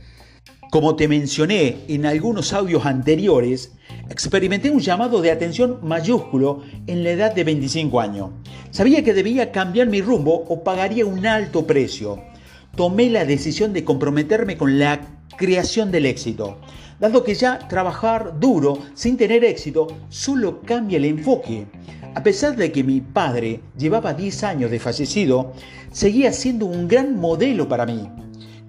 Como 0.71 0.97
te 0.97 1.09
mencioné 1.09 1.79
en 1.89 2.05
algunos 2.05 2.53
audios 2.53 2.85
anteriores, 2.85 3.73
experimenté 4.11 4.71
un 4.71 4.81
llamado 4.81 5.23
de 5.23 5.31
atención 5.31 5.79
mayúsculo 5.83 6.63
en 6.87 7.05
la 7.05 7.11
edad 7.11 7.35
de 7.35 7.43
25 7.43 7.99
años. 8.01 8.31
Sabía 8.71 9.03
que 9.03 9.15
debía 9.15 9.51
cambiar 9.51 9.89
mi 9.89 10.03
rumbo 10.03 10.45
o 10.47 10.63
pagaría 10.63 11.07
un 11.07 11.27
alto 11.27 11.67
precio. 11.67 12.23
Tomé 12.77 13.09
la 13.09 13.25
decisión 13.25 13.73
de 13.73 13.83
comprometerme 13.83 14.59
con 14.59 14.79
la 14.79 15.01
creación 15.39 15.91
del 15.91 16.05
éxito, 16.05 16.59
dado 17.01 17.25
que 17.25 17.35
ya 17.35 17.67
trabajar 17.69 18.39
duro 18.39 18.79
sin 18.93 19.17
tener 19.17 19.45
éxito 19.45 19.87
solo 20.11 20.61
cambia 20.61 20.99
el 20.99 21.07
enfoque. 21.07 21.67
A 22.15 22.23
pesar 22.23 22.57
de 22.57 22.73
que 22.73 22.85
mi 22.85 23.01
padre 23.01 23.63
llevaba 23.79 24.13
10 24.13 24.45
años 24.45 24.71
de 24.71 24.81
fallecido, 24.81 25.55
seguía 25.93 26.31
siendo 26.35 26.67
un 26.67 26.89
gran 26.89 27.17
modelo 27.17 27.69
para 27.69 27.87
mí. 27.87 28.07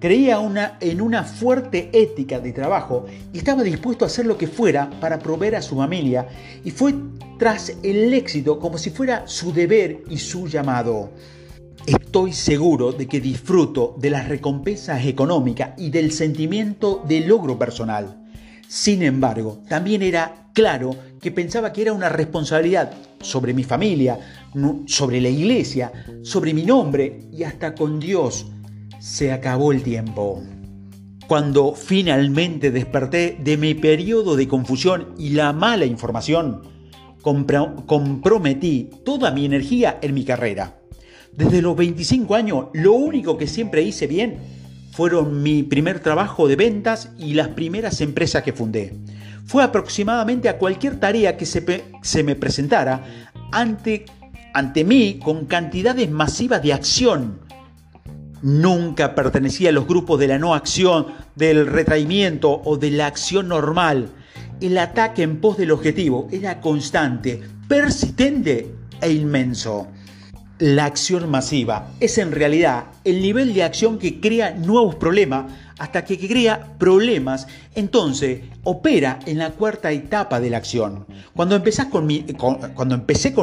Creía 0.00 0.40
en 0.80 1.00
una 1.02 1.24
fuerte 1.24 1.90
ética 1.92 2.40
de 2.40 2.52
trabajo 2.52 3.04
y 3.34 3.38
estaba 3.38 3.62
dispuesto 3.62 4.06
a 4.06 4.08
hacer 4.08 4.24
lo 4.24 4.38
que 4.38 4.46
fuera 4.46 4.88
para 4.98 5.18
proveer 5.18 5.56
a 5.56 5.62
su 5.62 5.76
familia 5.76 6.26
y 6.64 6.70
fue 6.70 6.94
tras 7.38 7.76
el 7.82 8.14
éxito 8.14 8.58
como 8.58 8.78
si 8.78 8.88
fuera 8.88 9.24
su 9.26 9.52
deber 9.52 10.02
y 10.08 10.16
su 10.16 10.48
llamado. 10.48 11.10
Estoy 11.86 12.32
seguro 12.32 12.92
de 12.92 13.06
que 13.06 13.20
disfruto 13.20 13.94
de 13.98 14.08
las 14.08 14.26
recompensas 14.26 15.04
económicas 15.04 15.72
y 15.76 15.90
del 15.90 16.12
sentimiento 16.12 17.04
de 17.06 17.20
logro 17.20 17.58
personal. 17.58 18.26
Sin 18.66 19.02
embargo, 19.02 19.62
también 19.68 20.00
era 20.00 20.46
claro 20.54 20.96
que 21.20 21.30
pensaba 21.30 21.74
que 21.74 21.82
era 21.82 21.92
una 21.92 22.08
responsabilidad 22.08 22.92
sobre 23.20 23.52
mi 23.52 23.64
familia, 23.64 24.18
sobre 24.86 25.20
la 25.20 25.28
iglesia, 25.28 25.92
sobre 26.22 26.54
mi 26.54 26.64
nombre 26.64 27.28
y 27.32 27.42
hasta 27.42 27.74
con 27.74 28.00
Dios. 28.00 28.46
Se 29.00 29.32
acabó 29.32 29.72
el 29.72 29.82
tiempo. 29.82 30.42
Cuando 31.26 31.74
finalmente 31.74 32.70
desperté 32.70 33.38
de 33.42 33.56
mi 33.56 33.72
periodo 33.72 34.36
de 34.36 34.46
confusión 34.46 35.14
y 35.16 35.30
la 35.30 35.54
mala 35.54 35.86
información, 35.86 36.60
comprometí 37.22 38.90
toda 39.02 39.30
mi 39.30 39.46
energía 39.46 39.98
en 40.02 40.12
mi 40.12 40.24
carrera. 40.26 40.82
Desde 41.32 41.62
los 41.62 41.76
25 41.76 42.34
años, 42.34 42.66
lo 42.74 42.92
único 42.92 43.38
que 43.38 43.46
siempre 43.46 43.80
hice 43.80 44.06
bien 44.06 44.36
fueron 44.92 45.42
mi 45.42 45.62
primer 45.62 46.00
trabajo 46.00 46.46
de 46.46 46.56
ventas 46.56 47.08
y 47.16 47.32
las 47.32 47.48
primeras 47.48 48.02
empresas 48.02 48.42
que 48.42 48.52
fundé. 48.52 48.98
Fue 49.46 49.62
aproximadamente 49.64 50.50
a 50.50 50.58
cualquier 50.58 51.00
tarea 51.00 51.38
que 51.38 51.46
se, 51.46 52.22
me 52.22 52.36
presentara 52.36 53.02
ante, 53.50 54.04
ante 54.52 54.84
mí 54.84 55.18
con 55.24 55.46
cantidades 55.46 56.10
masivas 56.10 56.62
de 56.62 56.74
acción. 56.74 57.49
Nunca 58.42 59.14
pertenecía 59.14 59.68
a 59.68 59.72
los 59.72 59.86
grupos 59.86 60.18
de 60.18 60.28
la 60.28 60.38
no 60.38 60.54
acción, 60.54 61.06
del 61.36 61.66
retraimiento 61.66 62.62
o 62.64 62.76
de 62.78 62.90
la 62.90 63.06
acción 63.06 63.48
normal. 63.48 64.08
El 64.60 64.78
ataque 64.78 65.22
en 65.22 65.40
pos 65.40 65.58
del 65.58 65.70
objetivo 65.70 66.28
era 66.32 66.60
constante, 66.60 67.40
persistente 67.68 68.74
e 69.00 69.12
inmenso. 69.12 69.88
La 70.58 70.84
acción 70.84 71.30
masiva 71.30 71.88
es 72.00 72.18
en 72.18 72.32
realidad 72.32 72.84
el 73.04 73.22
nivel 73.22 73.54
de 73.54 73.62
acción 73.62 73.98
que 73.98 74.20
crea 74.20 74.50
nuevos 74.52 74.94
problemas 74.94 75.50
hasta 75.78 76.04
que 76.04 76.18
crea 76.18 76.76
problemas, 76.78 77.46
entonces 77.74 78.42
opera 78.64 79.18
en 79.24 79.38
la 79.38 79.52
cuarta 79.52 79.90
etapa 79.90 80.38
de 80.38 80.50
la 80.50 80.58
acción. 80.58 81.06
Cuando, 81.34 81.56
empecé 81.56 81.88
con 81.88 82.06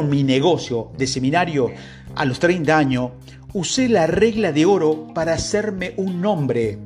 mi 0.08 0.22
negocio 0.22 0.92
de 0.96 1.06
seminario 1.08 1.72
a 2.14 2.24
los 2.24 2.38
30 2.38 2.78
años, 2.78 3.10
usé 3.52 3.88
la 3.88 4.06
regla 4.06 4.52
de 4.52 4.66
oro 4.66 5.08
para 5.14 5.32
hacerme 5.32 5.94
un 5.96 6.20
nombre. 6.20 6.78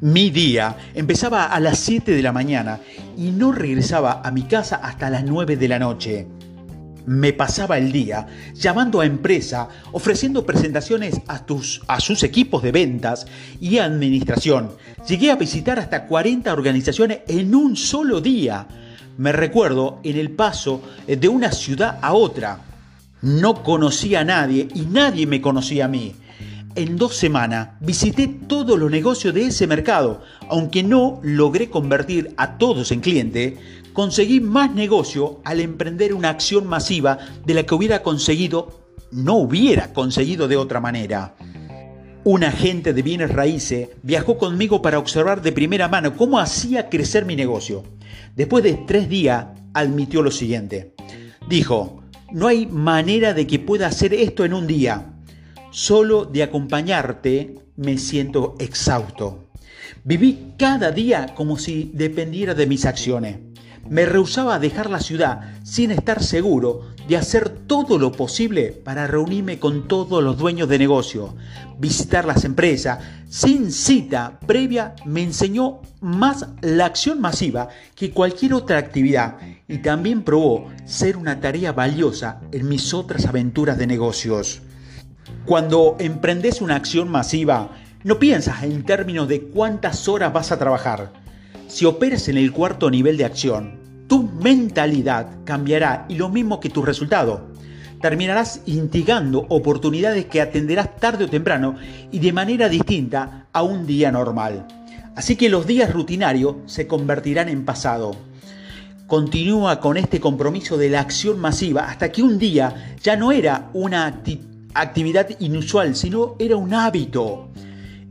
Mi 0.00 0.30
día 0.30 0.76
empezaba 0.94 1.46
a 1.46 1.60
las 1.60 1.78
7 1.78 2.12
de 2.12 2.22
la 2.22 2.32
mañana 2.32 2.80
y 3.16 3.30
no 3.30 3.52
regresaba 3.52 4.20
a 4.24 4.30
mi 4.30 4.42
casa 4.42 4.76
hasta 4.76 5.10
las 5.10 5.24
9 5.24 5.56
de 5.56 5.68
la 5.68 5.78
noche. 5.78 6.26
Me 7.04 7.32
pasaba 7.32 7.78
el 7.78 7.90
día 7.90 8.28
llamando 8.54 9.00
a 9.00 9.06
empresa, 9.06 9.68
ofreciendo 9.90 10.46
presentaciones 10.46 11.20
a, 11.26 11.44
tus, 11.44 11.82
a 11.88 11.98
sus 11.98 12.22
equipos 12.22 12.62
de 12.62 12.70
ventas 12.70 13.26
y 13.60 13.78
administración. 13.78 14.70
Llegué 15.08 15.32
a 15.32 15.36
visitar 15.36 15.80
hasta 15.80 16.06
40 16.06 16.52
organizaciones 16.52 17.20
en 17.26 17.54
un 17.56 17.76
solo 17.76 18.20
día. 18.20 18.68
Me 19.18 19.32
recuerdo 19.32 19.98
en 20.04 20.16
el 20.16 20.30
paso 20.30 20.80
de 21.08 21.28
una 21.28 21.50
ciudad 21.50 21.98
a 22.02 22.12
otra. 22.12 22.71
No 23.22 23.62
conocía 23.62 24.20
a 24.20 24.24
nadie 24.24 24.66
y 24.74 24.80
nadie 24.80 25.28
me 25.28 25.40
conocía 25.40 25.84
a 25.84 25.88
mí. 25.88 26.16
En 26.74 26.96
dos 26.96 27.14
semanas 27.14 27.68
visité 27.80 28.26
todos 28.26 28.76
los 28.76 28.90
negocios 28.90 29.32
de 29.32 29.46
ese 29.46 29.68
mercado. 29.68 30.22
Aunque 30.48 30.82
no 30.82 31.20
logré 31.22 31.70
convertir 31.70 32.34
a 32.36 32.58
todos 32.58 32.90
en 32.90 33.00
cliente, 33.00 33.58
conseguí 33.92 34.40
más 34.40 34.74
negocio 34.74 35.40
al 35.44 35.60
emprender 35.60 36.14
una 36.14 36.30
acción 36.30 36.66
masiva 36.66 37.18
de 37.46 37.54
la 37.54 37.62
que 37.62 37.74
hubiera 37.76 38.02
conseguido, 38.02 38.86
no 39.12 39.36
hubiera 39.36 39.92
conseguido 39.92 40.48
de 40.48 40.56
otra 40.56 40.80
manera. 40.80 41.36
Un 42.24 42.42
agente 42.42 42.92
de 42.92 43.02
bienes 43.02 43.30
raíces 43.30 43.90
viajó 44.02 44.36
conmigo 44.36 44.82
para 44.82 44.98
observar 44.98 45.42
de 45.42 45.52
primera 45.52 45.86
mano 45.86 46.16
cómo 46.16 46.40
hacía 46.40 46.88
crecer 46.88 47.24
mi 47.24 47.36
negocio. 47.36 47.84
Después 48.34 48.64
de 48.64 48.74
tres 48.86 49.08
días, 49.08 49.46
admitió 49.74 50.22
lo 50.22 50.30
siguiente. 50.32 50.94
Dijo, 51.48 52.01
no 52.32 52.46
hay 52.46 52.66
manera 52.66 53.34
de 53.34 53.46
que 53.46 53.58
pueda 53.58 53.86
hacer 53.86 54.14
esto 54.14 54.44
en 54.44 54.54
un 54.54 54.66
día. 54.66 55.14
Solo 55.70 56.24
de 56.24 56.42
acompañarte 56.42 57.56
me 57.76 57.98
siento 57.98 58.54
exhausto. 58.58 59.50
Viví 60.04 60.54
cada 60.58 60.90
día 60.90 61.34
como 61.34 61.58
si 61.58 61.90
dependiera 61.94 62.54
de 62.54 62.66
mis 62.66 62.86
acciones. 62.86 63.38
Me 63.88 64.06
rehusaba 64.06 64.54
a 64.54 64.58
dejar 64.58 64.90
la 64.90 65.00
ciudad 65.00 65.58
sin 65.64 65.90
estar 65.90 66.22
seguro 66.22 66.91
de 67.08 67.16
hacer 67.16 67.48
todo 67.48 67.98
lo 67.98 68.12
posible 68.12 68.72
para 68.72 69.06
reunirme 69.06 69.58
con 69.58 69.88
todos 69.88 70.22
los 70.22 70.38
dueños 70.38 70.68
de 70.68 70.78
negocio, 70.78 71.34
visitar 71.78 72.24
las 72.24 72.44
empresas. 72.44 72.98
Sin 73.28 73.72
cita 73.72 74.38
previa 74.46 74.94
me 75.04 75.22
enseñó 75.22 75.80
más 76.00 76.46
la 76.60 76.86
acción 76.86 77.20
masiva 77.20 77.68
que 77.94 78.12
cualquier 78.12 78.54
otra 78.54 78.78
actividad 78.78 79.38
y 79.68 79.78
también 79.78 80.22
probó 80.22 80.68
ser 80.84 81.16
una 81.16 81.40
tarea 81.40 81.72
valiosa 81.72 82.40
en 82.52 82.68
mis 82.68 82.92
otras 82.94 83.26
aventuras 83.26 83.78
de 83.78 83.86
negocios. 83.86 84.62
Cuando 85.46 85.96
emprendes 85.98 86.60
una 86.60 86.76
acción 86.76 87.08
masiva, 87.08 87.70
no 88.04 88.18
piensas 88.18 88.62
en 88.62 88.84
términos 88.84 89.28
de 89.28 89.42
cuántas 89.42 90.08
horas 90.08 90.32
vas 90.32 90.52
a 90.52 90.58
trabajar. 90.58 91.12
Si 91.68 91.84
operas 91.84 92.28
en 92.28 92.36
el 92.36 92.52
cuarto 92.52 92.90
nivel 92.90 93.16
de 93.16 93.24
acción, 93.24 93.81
tu 94.12 94.24
mentalidad 94.24 95.38
cambiará 95.42 96.04
y 96.06 96.16
lo 96.16 96.28
mismo 96.28 96.60
que 96.60 96.68
tu 96.68 96.82
resultado. 96.82 97.48
Terminarás 98.02 98.60
instigando 98.66 99.46
oportunidades 99.48 100.26
que 100.26 100.42
atenderás 100.42 100.96
tarde 100.96 101.24
o 101.24 101.30
temprano 101.30 101.76
y 102.10 102.18
de 102.18 102.30
manera 102.30 102.68
distinta 102.68 103.46
a 103.54 103.62
un 103.62 103.86
día 103.86 104.12
normal. 104.12 104.66
Así 105.16 105.34
que 105.36 105.48
los 105.48 105.66
días 105.66 105.94
rutinarios 105.94 106.56
se 106.66 106.86
convertirán 106.86 107.48
en 107.48 107.64
pasado. 107.64 108.10
Continúa 109.06 109.80
con 109.80 109.96
este 109.96 110.20
compromiso 110.20 110.76
de 110.76 110.90
la 110.90 111.00
acción 111.00 111.40
masiva 111.40 111.88
hasta 111.88 112.12
que 112.12 112.22
un 112.22 112.38
día 112.38 112.96
ya 113.02 113.16
no 113.16 113.32
era 113.32 113.70
una 113.72 114.20
actividad 114.74 115.28
inusual, 115.40 115.96
sino 115.96 116.36
era 116.38 116.56
un 116.56 116.74
hábito. 116.74 117.48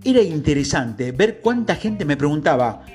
Era 0.04 0.24
interesante 0.24 1.12
ver 1.12 1.42
cuánta 1.42 1.76
gente 1.76 2.06
me 2.06 2.18
preguntaba, 2.18 2.86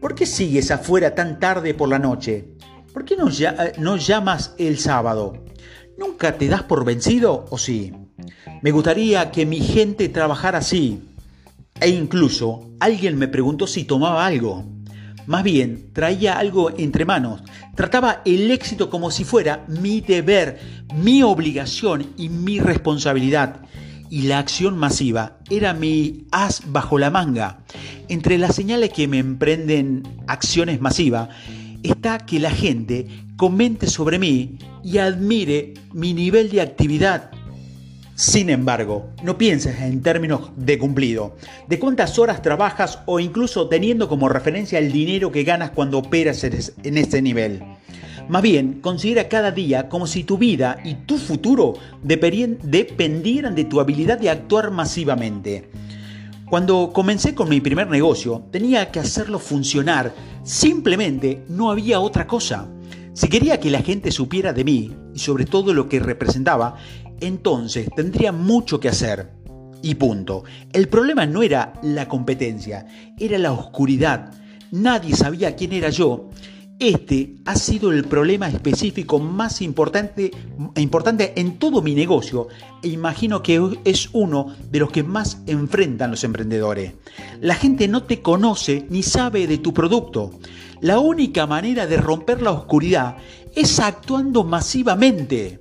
¿por 0.00 0.14
qué 0.14 0.26
sigues 0.26 0.70
afuera 0.70 1.14
tan 1.14 1.38
tarde 1.38 1.74
por 1.74 1.88
la 1.88 1.98
noche? 1.98 2.56
¿Por 2.92 3.04
qué 3.04 3.16
no, 3.16 3.28
eh, 3.28 3.72
no 3.78 3.96
llamas 3.96 4.54
el 4.58 4.78
sábado? 4.78 5.44
¿Nunca 5.98 6.36
te 6.36 6.48
das 6.48 6.62
por 6.62 6.84
vencido 6.84 7.46
o 7.50 7.58
sí? 7.58 7.92
Me 8.62 8.70
gustaría 8.72 9.30
que 9.30 9.46
mi 9.46 9.60
gente 9.60 10.08
trabajara 10.08 10.58
así. 10.58 11.02
E 11.80 11.88
incluso 11.88 12.70
alguien 12.80 13.18
me 13.18 13.28
preguntó 13.28 13.66
si 13.66 13.84
tomaba 13.84 14.26
algo. 14.26 14.64
Más 15.26 15.44
bien, 15.44 15.90
traía 15.92 16.38
algo 16.38 16.70
entre 16.76 17.04
manos. 17.04 17.42
Trataba 17.76 18.22
el 18.24 18.50
éxito 18.50 18.90
como 18.90 19.10
si 19.10 19.24
fuera 19.24 19.64
mi 19.68 20.00
deber, 20.00 20.58
mi 20.94 21.22
obligación 21.22 22.12
y 22.16 22.28
mi 22.28 22.58
responsabilidad. 22.58 23.60
Y 24.10 24.22
la 24.22 24.40
acción 24.40 24.76
masiva 24.76 25.38
era 25.48 25.72
mi 25.72 26.26
as 26.32 26.62
bajo 26.66 26.98
la 26.98 27.10
manga. 27.10 27.60
Entre 28.08 28.36
las 28.36 28.56
señales 28.56 28.90
que 28.90 29.08
me 29.08 29.18
emprenden 29.18 30.02
acciones 30.26 30.80
masivas 30.80 31.28
está 31.82 32.18
que 32.18 32.40
la 32.40 32.50
gente 32.50 33.06
comente 33.36 33.86
sobre 33.86 34.18
mí 34.18 34.58
y 34.84 34.98
admire 34.98 35.74
mi 35.92 36.12
nivel 36.12 36.50
de 36.50 36.60
actividad 36.60 37.30
sin 38.20 38.50
embargo, 38.50 39.08
no 39.22 39.38
pienses 39.38 39.80
en 39.80 40.02
términos 40.02 40.50
de 40.54 40.78
cumplido, 40.78 41.38
de 41.68 41.78
cuántas 41.78 42.18
horas 42.18 42.42
trabajas 42.42 42.98
o 43.06 43.18
incluso 43.18 43.66
teniendo 43.70 44.10
como 44.10 44.28
referencia 44.28 44.78
el 44.78 44.92
dinero 44.92 45.32
que 45.32 45.42
ganas 45.42 45.70
cuando 45.70 45.96
operas 45.96 46.44
en 46.44 46.98
ese 46.98 47.22
nivel. 47.22 47.62
Más 48.30 48.42
bien, 48.42 48.80
considera 48.80 49.28
cada 49.28 49.50
día 49.50 49.88
como 49.88 50.06
si 50.06 50.22
tu 50.22 50.38
vida 50.38 50.78
y 50.84 50.94
tu 50.94 51.18
futuro 51.18 51.74
dependieran 52.00 53.56
de 53.56 53.64
tu 53.64 53.80
habilidad 53.80 54.20
de 54.20 54.30
actuar 54.30 54.70
masivamente. 54.70 55.68
Cuando 56.48 56.92
comencé 56.92 57.34
con 57.34 57.48
mi 57.48 57.60
primer 57.60 57.88
negocio, 57.88 58.44
tenía 58.52 58.92
que 58.92 59.00
hacerlo 59.00 59.40
funcionar. 59.40 60.14
Simplemente 60.44 61.42
no 61.48 61.72
había 61.72 61.98
otra 61.98 62.28
cosa. 62.28 62.68
Si 63.14 63.26
quería 63.28 63.58
que 63.58 63.68
la 63.68 63.82
gente 63.82 64.12
supiera 64.12 64.52
de 64.52 64.62
mí 64.62 64.92
y 65.12 65.18
sobre 65.18 65.44
todo 65.44 65.74
lo 65.74 65.88
que 65.88 65.98
representaba, 65.98 66.76
entonces 67.20 67.88
tendría 67.96 68.30
mucho 68.30 68.78
que 68.78 68.90
hacer. 68.90 69.32
Y 69.82 69.96
punto. 69.96 70.44
El 70.72 70.88
problema 70.88 71.26
no 71.26 71.42
era 71.42 71.72
la 71.82 72.06
competencia, 72.06 72.86
era 73.18 73.38
la 73.38 73.50
oscuridad. 73.50 74.32
Nadie 74.70 75.16
sabía 75.16 75.56
quién 75.56 75.72
era 75.72 75.90
yo. 75.90 76.30
Este 76.80 77.34
ha 77.44 77.56
sido 77.56 77.92
el 77.92 78.04
problema 78.04 78.48
específico 78.48 79.18
más 79.18 79.60
importante, 79.60 80.30
importante 80.76 81.38
en 81.38 81.58
todo 81.58 81.82
mi 81.82 81.94
negocio 81.94 82.48
e 82.82 82.88
imagino 82.88 83.42
que 83.42 83.60
es 83.84 84.08
uno 84.14 84.56
de 84.70 84.78
los 84.78 84.90
que 84.90 85.02
más 85.02 85.42
enfrentan 85.46 86.10
los 86.10 86.24
emprendedores. 86.24 86.94
La 87.42 87.54
gente 87.54 87.86
no 87.86 88.04
te 88.04 88.22
conoce 88.22 88.86
ni 88.88 89.02
sabe 89.02 89.46
de 89.46 89.58
tu 89.58 89.74
producto. 89.74 90.30
La 90.80 91.00
única 91.00 91.46
manera 91.46 91.86
de 91.86 91.98
romper 91.98 92.40
la 92.40 92.52
oscuridad 92.52 93.18
es 93.54 93.78
actuando 93.78 94.42
masivamente 94.44 95.60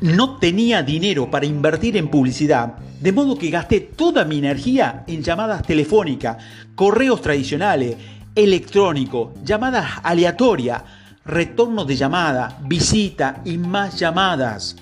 no 0.00 0.38
tenía 0.38 0.82
dinero 0.82 1.30
para 1.30 1.46
invertir 1.46 1.96
en 1.96 2.08
publicidad, 2.08 2.78
de 3.00 3.12
modo 3.12 3.36
que 3.36 3.50
gasté 3.50 3.80
toda 3.80 4.24
mi 4.24 4.38
energía 4.38 5.04
en 5.06 5.22
llamadas 5.22 5.62
telefónicas, 5.62 6.42
correos 6.74 7.20
tradicionales, 7.20 7.96
electrónicos, 8.34 9.30
llamadas 9.44 10.00
aleatorias, 10.02 10.82
retorno 11.24 11.84
de 11.84 11.96
llamada, 11.96 12.58
visita 12.66 13.42
y 13.44 13.58
más 13.58 13.98
llamadas. 13.98 14.76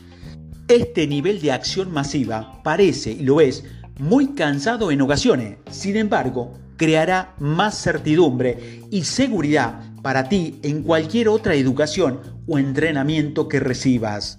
Este 0.69 1.07
nivel 1.07 1.41
de 1.41 1.53
acción 1.53 1.93
masiva 1.93 2.63
parece, 2.63 3.13
y 3.13 3.21
lo 3.21 3.41
es, 3.41 3.65
muy 3.99 4.29
cansado 4.29 4.91
en 4.91 5.01
ocasiones. 5.01 5.57
Sin 5.71 5.97
embargo, 5.97 6.55
creará 6.77 7.35
más 7.39 7.83
certidumbre 7.83 8.83
y 8.91 9.03
seguridad 9.05 9.83
para 10.03 10.29
ti 10.29 10.61
en 10.63 10.83
cualquier 10.83 11.29
otra 11.29 11.55
educación 11.55 12.21
o 12.47 12.59
entrenamiento 12.59 13.49
que 13.49 13.61
recibas. 13.61 14.39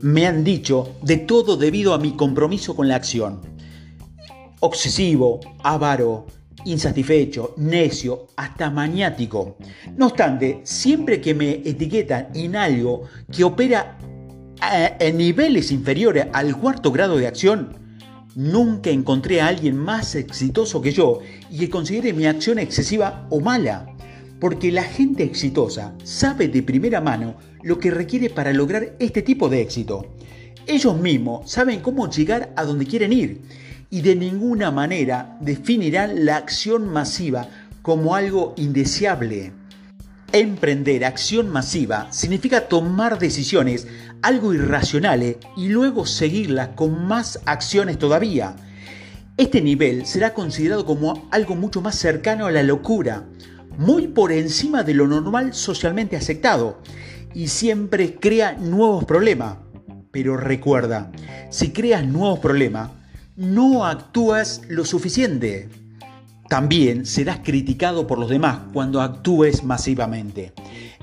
Me 0.00 0.26
han 0.26 0.44
dicho 0.44 0.96
de 1.02 1.16
todo 1.16 1.56
debido 1.56 1.92
a 1.92 1.98
mi 1.98 2.12
compromiso 2.12 2.74
con 2.74 2.88
la 2.88 2.96
acción. 2.96 3.40
Obsesivo, 4.60 5.40
avaro, 5.62 6.26
insatisfecho, 6.64 7.54
necio, 7.56 8.28
hasta 8.36 8.70
maniático. 8.70 9.56
No 9.96 10.06
obstante, 10.06 10.60
siempre 10.64 11.20
que 11.20 11.34
me 11.34 11.50
etiquetan 11.64 12.28
en 12.34 12.56
algo 12.56 13.04
que 13.30 13.44
opera 13.44 13.98
en 14.98 15.16
niveles 15.16 15.70
inferiores 15.70 16.26
al 16.32 16.56
cuarto 16.56 16.90
grado 16.90 17.16
de 17.16 17.26
acción, 17.26 17.76
nunca 18.34 18.90
encontré 18.90 19.40
a 19.40 19.48
alguien 19.48 19.76
más 19.76 20.14
exitoso 20.14 20.80
que 20.82 20.92
yo 20.92 21.20
y 21.50 21.58
que 21.58 21.70
considere 21.70 22.12
mi 22.12 22.26
acción 22.26 22.58
excesiva 22.58 23.26
o 23.30 23.40
mala. 23.40 23.94
Porque 24.40 24.70
la 24.70 24.84
gente 24.84 25.24
exitosa 25.24 25.94
sabe 26.04 26.48
de 26.48 26.62
primera 26.62 27.00
mano 27.00 27.34
lo 27.62 27.78
que 27.78 27.90
requiere 27.90 28.30
para 28.30 28.52
lograr 28.52 28.94
este 29.00 29.22
tipo 29.22 29.48
de 29.48 29.62
éxito. 29.62 30.06
Ellos 30.66 30.96
mismos 30.96 31.50
saben 31.50 31.80
cómo 31.80 32.08
llegar 32.08 32.52
a 32.54 32.64
donde 32.64 32.86
quieren 32.86 33.12
ir 33.12 33.40
y 33.90 34.02
de 34.02 34.16
ninguna 34.16 34.70
manera 34.70 35.36
definirán 35.40 36.24
la 36.24 36.36
acción 36.36 36.88
masiva 36.88 37.48
como 37.82 38.14
algo 38.14 38.54
indeseable. 38.56 39.52
Emprender 40.32 41.06
acción 41.06 41.48
masiva 41.48 42.08
significa 42.10 42.68
tomar 42.68 43.18
decisiones 43.18 43.86
algo 44.20 44.52
irracionales 44.52 45.36
y 45.56 45.68
luego 45.68 46.04
seguirlas 46.04 46.70
con 46.74 47.06
más 47.06 47.40
acciones 47.46 47.98
todavía. 47.98 48.56
Este 49.36 49.62
nivel 49.62 50.04
será 50.04 50.34
considerado 50.34 50.84
como 50.84 51.28
algo 51.30 51.54
mucho 51.54 51.80
más 51.80 51.94
cercano 51.94 52.46
a 52.46 52.50
la 52.50 52.62
locura, 52.62 53.24
muy 53.78 54.08
por 54.08 54.32
encima 54.32 54.82
de 54.82 54.94
lo 54.94 55.06
normal 55.06 55.54
socialmente 55.54 56.16
aceptado 56.16 56.82
y 57.32 57.48
siempre 57.48 58.16
crea 58.16 58.52
nuevos 58.52 59.04
problemas. 59.04 59.58
Pero 60.10 60.36
recuerda, 60.36 61.12
si 61.50 61.70
creas 61.70 62.04
nuevos 62.04 62.40
problemas, 62.40 62.90
no 63.38 63.86
actúas 63.86 64.62
lo 64.68 64.84
suficiente. 64.84 65.68
También 66.48 67.06
serás 67.06 67.38
criticado 67.44 68.04
por 68.08 68.18
los 68.18 68.28
demás 68.28 68.58
cuando 68.72 69.00
actúes 69.00 69.62
masivamente. 69.62 70.52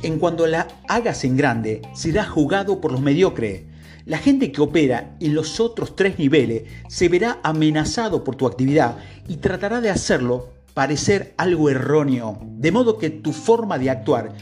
En 0.03 0.19
cuanto 0.19 0.45
la 0.45 0.67
hagas 0.89 1.23
en 1.23 1.37
grande, 1.37 1.81
serás 1.93 2.27
jugado 2.27 2.81
por 2.81 2.91
los 2.91 2.99
mediocres. 2.99 3.63
La 4.05 4.17
gente 4.17 4.51
que 4.51 4.59
opera 4.59 5.15
en 5.21 5.33
los 5.33 5.61
otros 5.61 5.95
tres 5.95 6.19
niveles 6.19 6.63
se 6.89 7.07
verá 7.07 7.39
amenazado 7.41 8.25
por 8.25 8.35
tu 8.35 8.47
actividad 8.47 8.97
y 9.29 9.37
tratará 9.37 9.79
de 9.79 9.89
hacerlo 9.89 10.49
parecer 10.73 11.33
algo 11.37 11.69
erróneo, 11.69 12.37
de 12.57 12.73
modo 12.73 12.97
que 12.97 13.11
tu 13.11 13.31
forma 13.31 13.79
de 13.79 13.91
actuar 13.91 14.33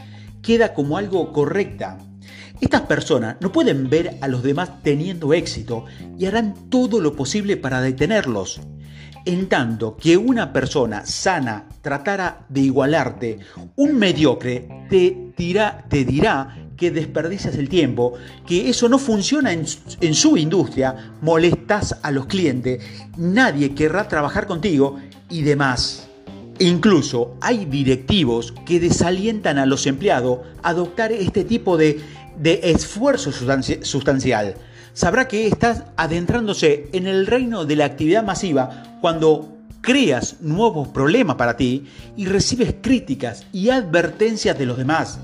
queda 0.42 0.74
como 0.74 0.98
algo 0.98 1.32
correcta. 1.32 1.98
Estas 2.60 2.82
personas 2.82 3.36
no 3.40 3.50
pueden 3.50 3.90
ver 3.90 4.16
a 4.20 4.28
los 4.28 4.42
demás 4.42 4.82
teniendo 4.82 5.34
éxito 5.34 5.86
y 6.18 6.26
harán 6.26 6.54
todo 6.70 7.00
lo 7.00 7.14
posible 7.16 7.56
para 7.56 7.80
detenerlos. 7.80 8.60
En 9.26 9.48
tanto 9.48 9.96
que 9.96 10.16
una 10.16 10.52
persona 10.52 11.04
sana 11.06 11.66
tratara 11.80 12.44
de 12.48 12.60
igualarte, 12.60 13.38
un 13.76 13.96
mediocre 13.96 14.68
te, 14.90 15.32
dirá 15.36 16.56
que 16.76 16.90
desperdicias 16.90 17.56
el 17.56 17.68
tiempo, 17.68 18.14
que 18.46 18.68
eso 18.68 18.88
no 18.88 18.98
funciona 18.98 19.52
en, 19.52 19.64
en, 20.00 20.14
su 20.14 20.36
industria, 20.36 21.14
molestas 21.22 21.98
a 22.02 22.10
los 22.10 22.26
clientes, 22.26 22.84
nadie 23.16 23.74
querrá 23.74 24.08
trabajar 24.08 24.46
contigo 24.46 24.98
y 25.30 25.42
demás. 25.42 26.08
Incluso 26.58 27.36
hay 27.40 27.64
directivos 27.64 28.52
que 28.64 28.78
desalientan 28.78 29.58
a 29.58 29.66
los 29.66 29.86
empleados 29.86 30.40
a 30.62 30.68
adoptar 30.68 31.10
este 31.10 31.44
tipo 31.44 31.76
de, 31.76 32.00
de 32.38 32.60
esfuerzo 32.64 33.30
sustancial. 33.32 34.54
Sabrá 34.92 35.26
que 35.26 35.46
estás 35.46 35.84
adentrándose 35.96 36.88
en 36.92 37.06
el 37.06 37.26
reino 37.26 37.64
de 37.64 37.76
la 37.76 37.84
actividad 37.84 38.22
masiva 38.24 38.98
cuando 39.00 39.56
creas 39.80 40.40
nuevos 40.40 40.88
problemas 40.88 41.36
para 41.36 41.56
ti 41.56 41.86
y 42.16 42.26
recibes 42.26 42.74
críticas 42.80 43.46
y 43.52 43.70
advertencias 43.70 44.58
de 44.58 44.66
los 44.66 44.78
demás. 44.78 45.18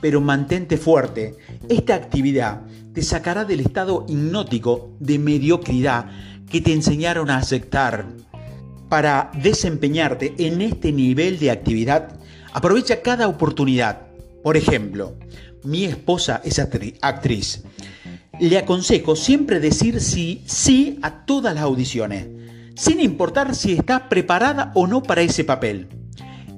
Pero 0.00 0.20
mantente 0.20 0.76
fuerte. 0.76 1.36
Esta 1.68 1.94
actividad 1.94 2.62
te 2.92 3.02
sacará 3.02 3.44
del 3.44 3.60
estado 3.60 4.04
hipnótico 4.08 4.90
de 5.00 5.18
mediocridad 5.18 6.06
que 6.50 6.60
te 6.60 6.72
enseñaron 6.72 7.30
a 7.30 7.38
aceptar 7.38 8.06
para 8.88 9.30
desempeñarte 9.42 10.34
en 10.38 10.60
este 10.60 10.92
nivel 10.92 11.38
de 11.38 11.50
actividad, 11.50 12.16
aprovecha 12.52 13.02
cada 13.02 13.26
oportunidad. 13.26 14.02
Por 14.42 14.56
ejemplo, 14.56 15.14
mi 15.64 15.84
esposa 15.84 16.40
es 16.44 16.58
actriz. 16.58 17.62
Le 18.40 18.58
aconsejo 18.58 19.16
siempre 19.16 19.60
decir 19.60 20.00
sí, 20.00 20.42
sí 20.46 20.98
a 21.02 21.24
todas 21.24 21.54
las 21.54 21.64
audiciones, 21.64 22.26
sin 22.74 23.00
importar 23.00 23.54
si 23.54 23.72
está 23.72 24.08
preparada 24.08 24.72
o 24.74 24.86
no 24.86 25.02
para 25.02 25.22
ese 25.22 25.44
papel. 25.44 25.88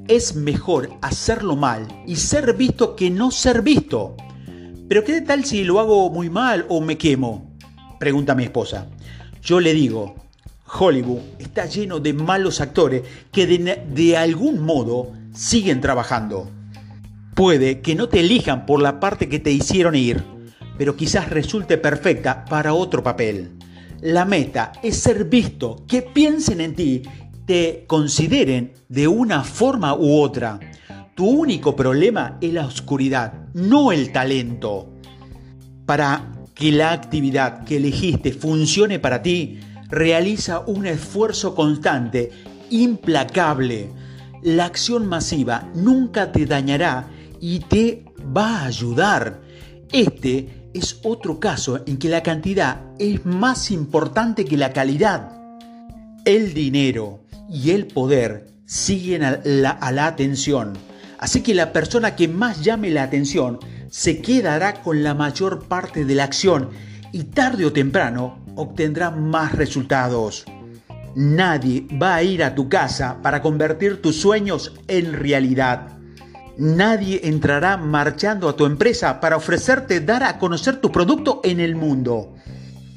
Es 0.08 0.34
mejor 0.34 0.90
hacerlo 1.02 1.56
mal 1.56 1.86
y 2.06 2.16
ser 2.16 2.54
visto 2.54 2.96
que 2.96 3.10
no 3.10 3.30
ser 3.30 3.62
visto. 3.62 4.16
Pero 4.88 5.04
¿qué 5.04 5.20
tal 5.20 5.44
si 5.44 5.64
lo 5.64 5.80
hago 5.80 6.10
muy 6.10 6.30
mal 6.30 6.64
o 6.68 6.80
me 6.80 6.96
quemo? 6.96 7.56
Pregunta 7.98 8.34
mi 8.34 8.44
esposa. 8.44 8.86
Yo 9.42 9.60
le 9.60 9.74
digo, 9.74 10.14
Hollywood 10.78 11.20
está 11.38 11.66
lleno 11.66 12.00
de 12.00 12.12
malos 12.12 12.60
actores 12.60 13.02
que 13.32 13.46
de, 13.46 14.16
algún 14.16 14.60
modo 14.60 15.12
siguen 15.34 15.80
trabajando. 15.80 16.50
Puede 17.36 17.82
que 17.82 17.94
no 17.94 18.08
te 18.08 18.20
elijan 18.20 18.64
por 18.64 18.80
la 18.80 18.98
parte 18.98 19.28
que 19.28 19.38
te 19.38 19.50
hicieron 19.50 19.94
ir, 19.94 20.24
pero 20.78 20.96
quizás 20.96 21.28
resulte 21.28 21.76
perfecta 21.76 22.46
para 22.46 22.72
otro 22.72 23.02
papel. 23.02 23.50
La 24.00 24.24
meta 24.24 24.72
es 24.82 24.96
ser 24.96 25.26
visto, 25.26 25.84
que 25.86 26.00
piensen 26.00 26.62
en 26.62 26.74
ti, 26.74 27.02
te 27.44 27.84
consideren 27.86 28.72
de 28.88 29.06
una 29.06 29.44
forma 29.44 29.94
u 29.94 30.18
otra. 30.18 30.58
Tu 31.14 31.28
único 31.28 31.76
problema 31.76 32.38
es 32.40 32.54
la 32.54 32.64
oscuridad, 32.64 33.34
no 33.52 33.92
el 33.92 34.12
talento. 34.12 34.94
Para 35.84 36.32
que 36.54 36.72
la 36.72 36.92
actividad 36.92 37.64
que 37.64 37.76
elegiste 37.76 38.32
funcione 38.32 38.98
para 38.98 39.20
ti, 39.20 39.60
realiza 39.90 40.60
un 40.60 40.86
esfuerzo 40.86 41.54
constante, 41.54 42.30
implacable. 42.70 43.90
La 44.42 44.64
acción 44.64 45.06
masiva 45.06 45.68
nunca 45.74 46.32
te 46.32 46.46
dañará 46.46 47.10
y 47.46 47.60
te 47.60 48.04
va 48.36 48.62
a 48.62 48.66
ayudar. 48.66 49.40
Este 49.92 50.68
es 50.74 50.98
otro 51.04 51.38
caso 51.38 51.80
en 51.86 51.96
que 51.96 52.08
la 52.08 52.24
cantidad 52.24 52.80
es 52.98 53.24
más 53.24 53.70
importante 53.70 54.44
que 54.44 54.56
la 54.56 54.72
calidad. 54.72 55.30
El 56.24 56.54
dinero 56.54 57.20
y 57.48 57.70
el 57.70 57.86
poder 57.86 58.48
siguen 58.64 59.22
a 59.22 59.38
la, 59.44 59.78
atención. 59.80 60.72
Así 61.20 61.40
que 61.42 61.54
la 61.54 61.72
persona 61.72 62.16
que 62.16 62.26
más 62.26 62.64
llame 62.64 62.90
la 62.90 63.04
atención 63.04 63.60
se 63.92 64.20
quedará 64.20 64.82
con 64.82 65.04
la 65.04 65.14
mayor 65.14 65.68
parte 65.68 66.04
de 66.04 66.16
la 66.16 66.24
acción 66.24 66.70
y 67.12 67.22
tarde 67.22 67.64
o 67.64 67.72
temprano 67.72 68.40
obtendrá 68.56 69.12
más 69.12 69.52
resultados. 69.52 70.46
Nadie 71.14 71.86
va 72.02 72.16
a 72.16 72.24
ir 72.24 72.42
a 72.42 72.56
tu 72.56 72.68
casa 72.68 73.22
para 73.22 73.40
convertir 73.40 74.02
tus 74.02 74.20
sueños 74.20 74.72
en 74.88 75.12
realidad. 75.12 75.95
Nadie 76.58 77.20
entrará 77.24 77.76
marchando 77.76 78.48
a 78.48 78.56
tu 78.56 78.64
empresa 78.64 79.20
para 79.20 79.36
ofrecerte 79.36 80.00
dar 80.00 80.22
a 80.22 80.38
conocer 80.38 80.80
tu 80.80 80.90
producto 80.90 81.42
en 81.44 81.60
el 81.60 81.76
mundo. 81.76 82.34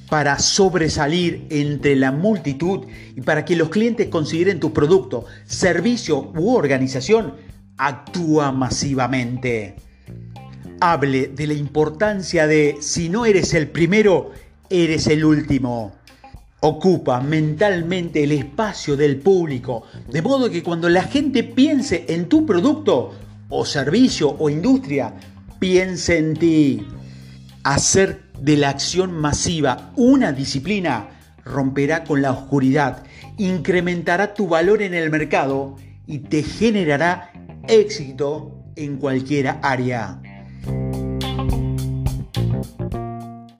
Para 0.09 0.39
sobresalir 0.39 1.45
entre 1.49 1.97
la 1.97 2.13
multitud 2.13 2.87
y 3.15 3.21
para 3.21 3.43
que 3.43 3.57
los 3.57 3.69
clientes 3.69 4.07
consideren 4.07 4.61
tu 4.61 4.71
producto, 4.71 5.25
servicio 5.45 6.31
u 6.35 6.55
organización, 6.55 7.33
actúa 7.77 8.53
masivamente. 8.53 9.75
Hable 10.79 11.27
de 11.27 11.47
la 11.47 11.53
importancia 11.53 12.47
de 12.47 12.77
si 12.79 13.09
no 13.09 13.25
eres 13.25 13.53
el 13.53 13.67
primero, 13.67 14.31
eres 14.69 15.07
el 15.07 15.25
último. 15.25 15.95
Ocupa 16.61 17.19
mentalmente 17.19 18.23
el 18.23 18.31
espacio 18.31 18.95
del 18.95 19.17
público, 19.17 19.83
de 20.09 20.21
modo 20.21 20.49
que 20.49 20.63
cuando 20.63 20.87
la 20.87 21.03
gente 21.03 21.43
piense 21.43 22.05
en 22.07 22.29
tu 22.29 22.45
producto 22.45 23.13
o 23.49 23.65
servicio 23.65 24.35
o 24.39 24.49
industria, 24.49 25.13
piense 25.59 26.17
en 26.17 26.35
ti. 26.35 26.87
Hacer 27.63 28.23
de 28.39 28.57
la 28.57 28.69
acción 28.69 29.11
masiva 29.11 29.91
una 29.95 30.31
disciplina 30.31 31.09
romperá 31.43 32.03
con 32.03 32.21
la 32.21 32.31
oscuridad, 32.31 33.03
incrementará 33.37 34.33
tu 34.33 34.47
valor 34.47 34.81
en 34.81 34.93
el 34.93 35.09
mercado 35.09 35.75
y 36.05 36.19
te 36.19 36.43
generará 36.43 37.31
éxito 37.67 38.63
en 38.75 38.97
cualquier 38.97 39.57
área. 39.61 40.21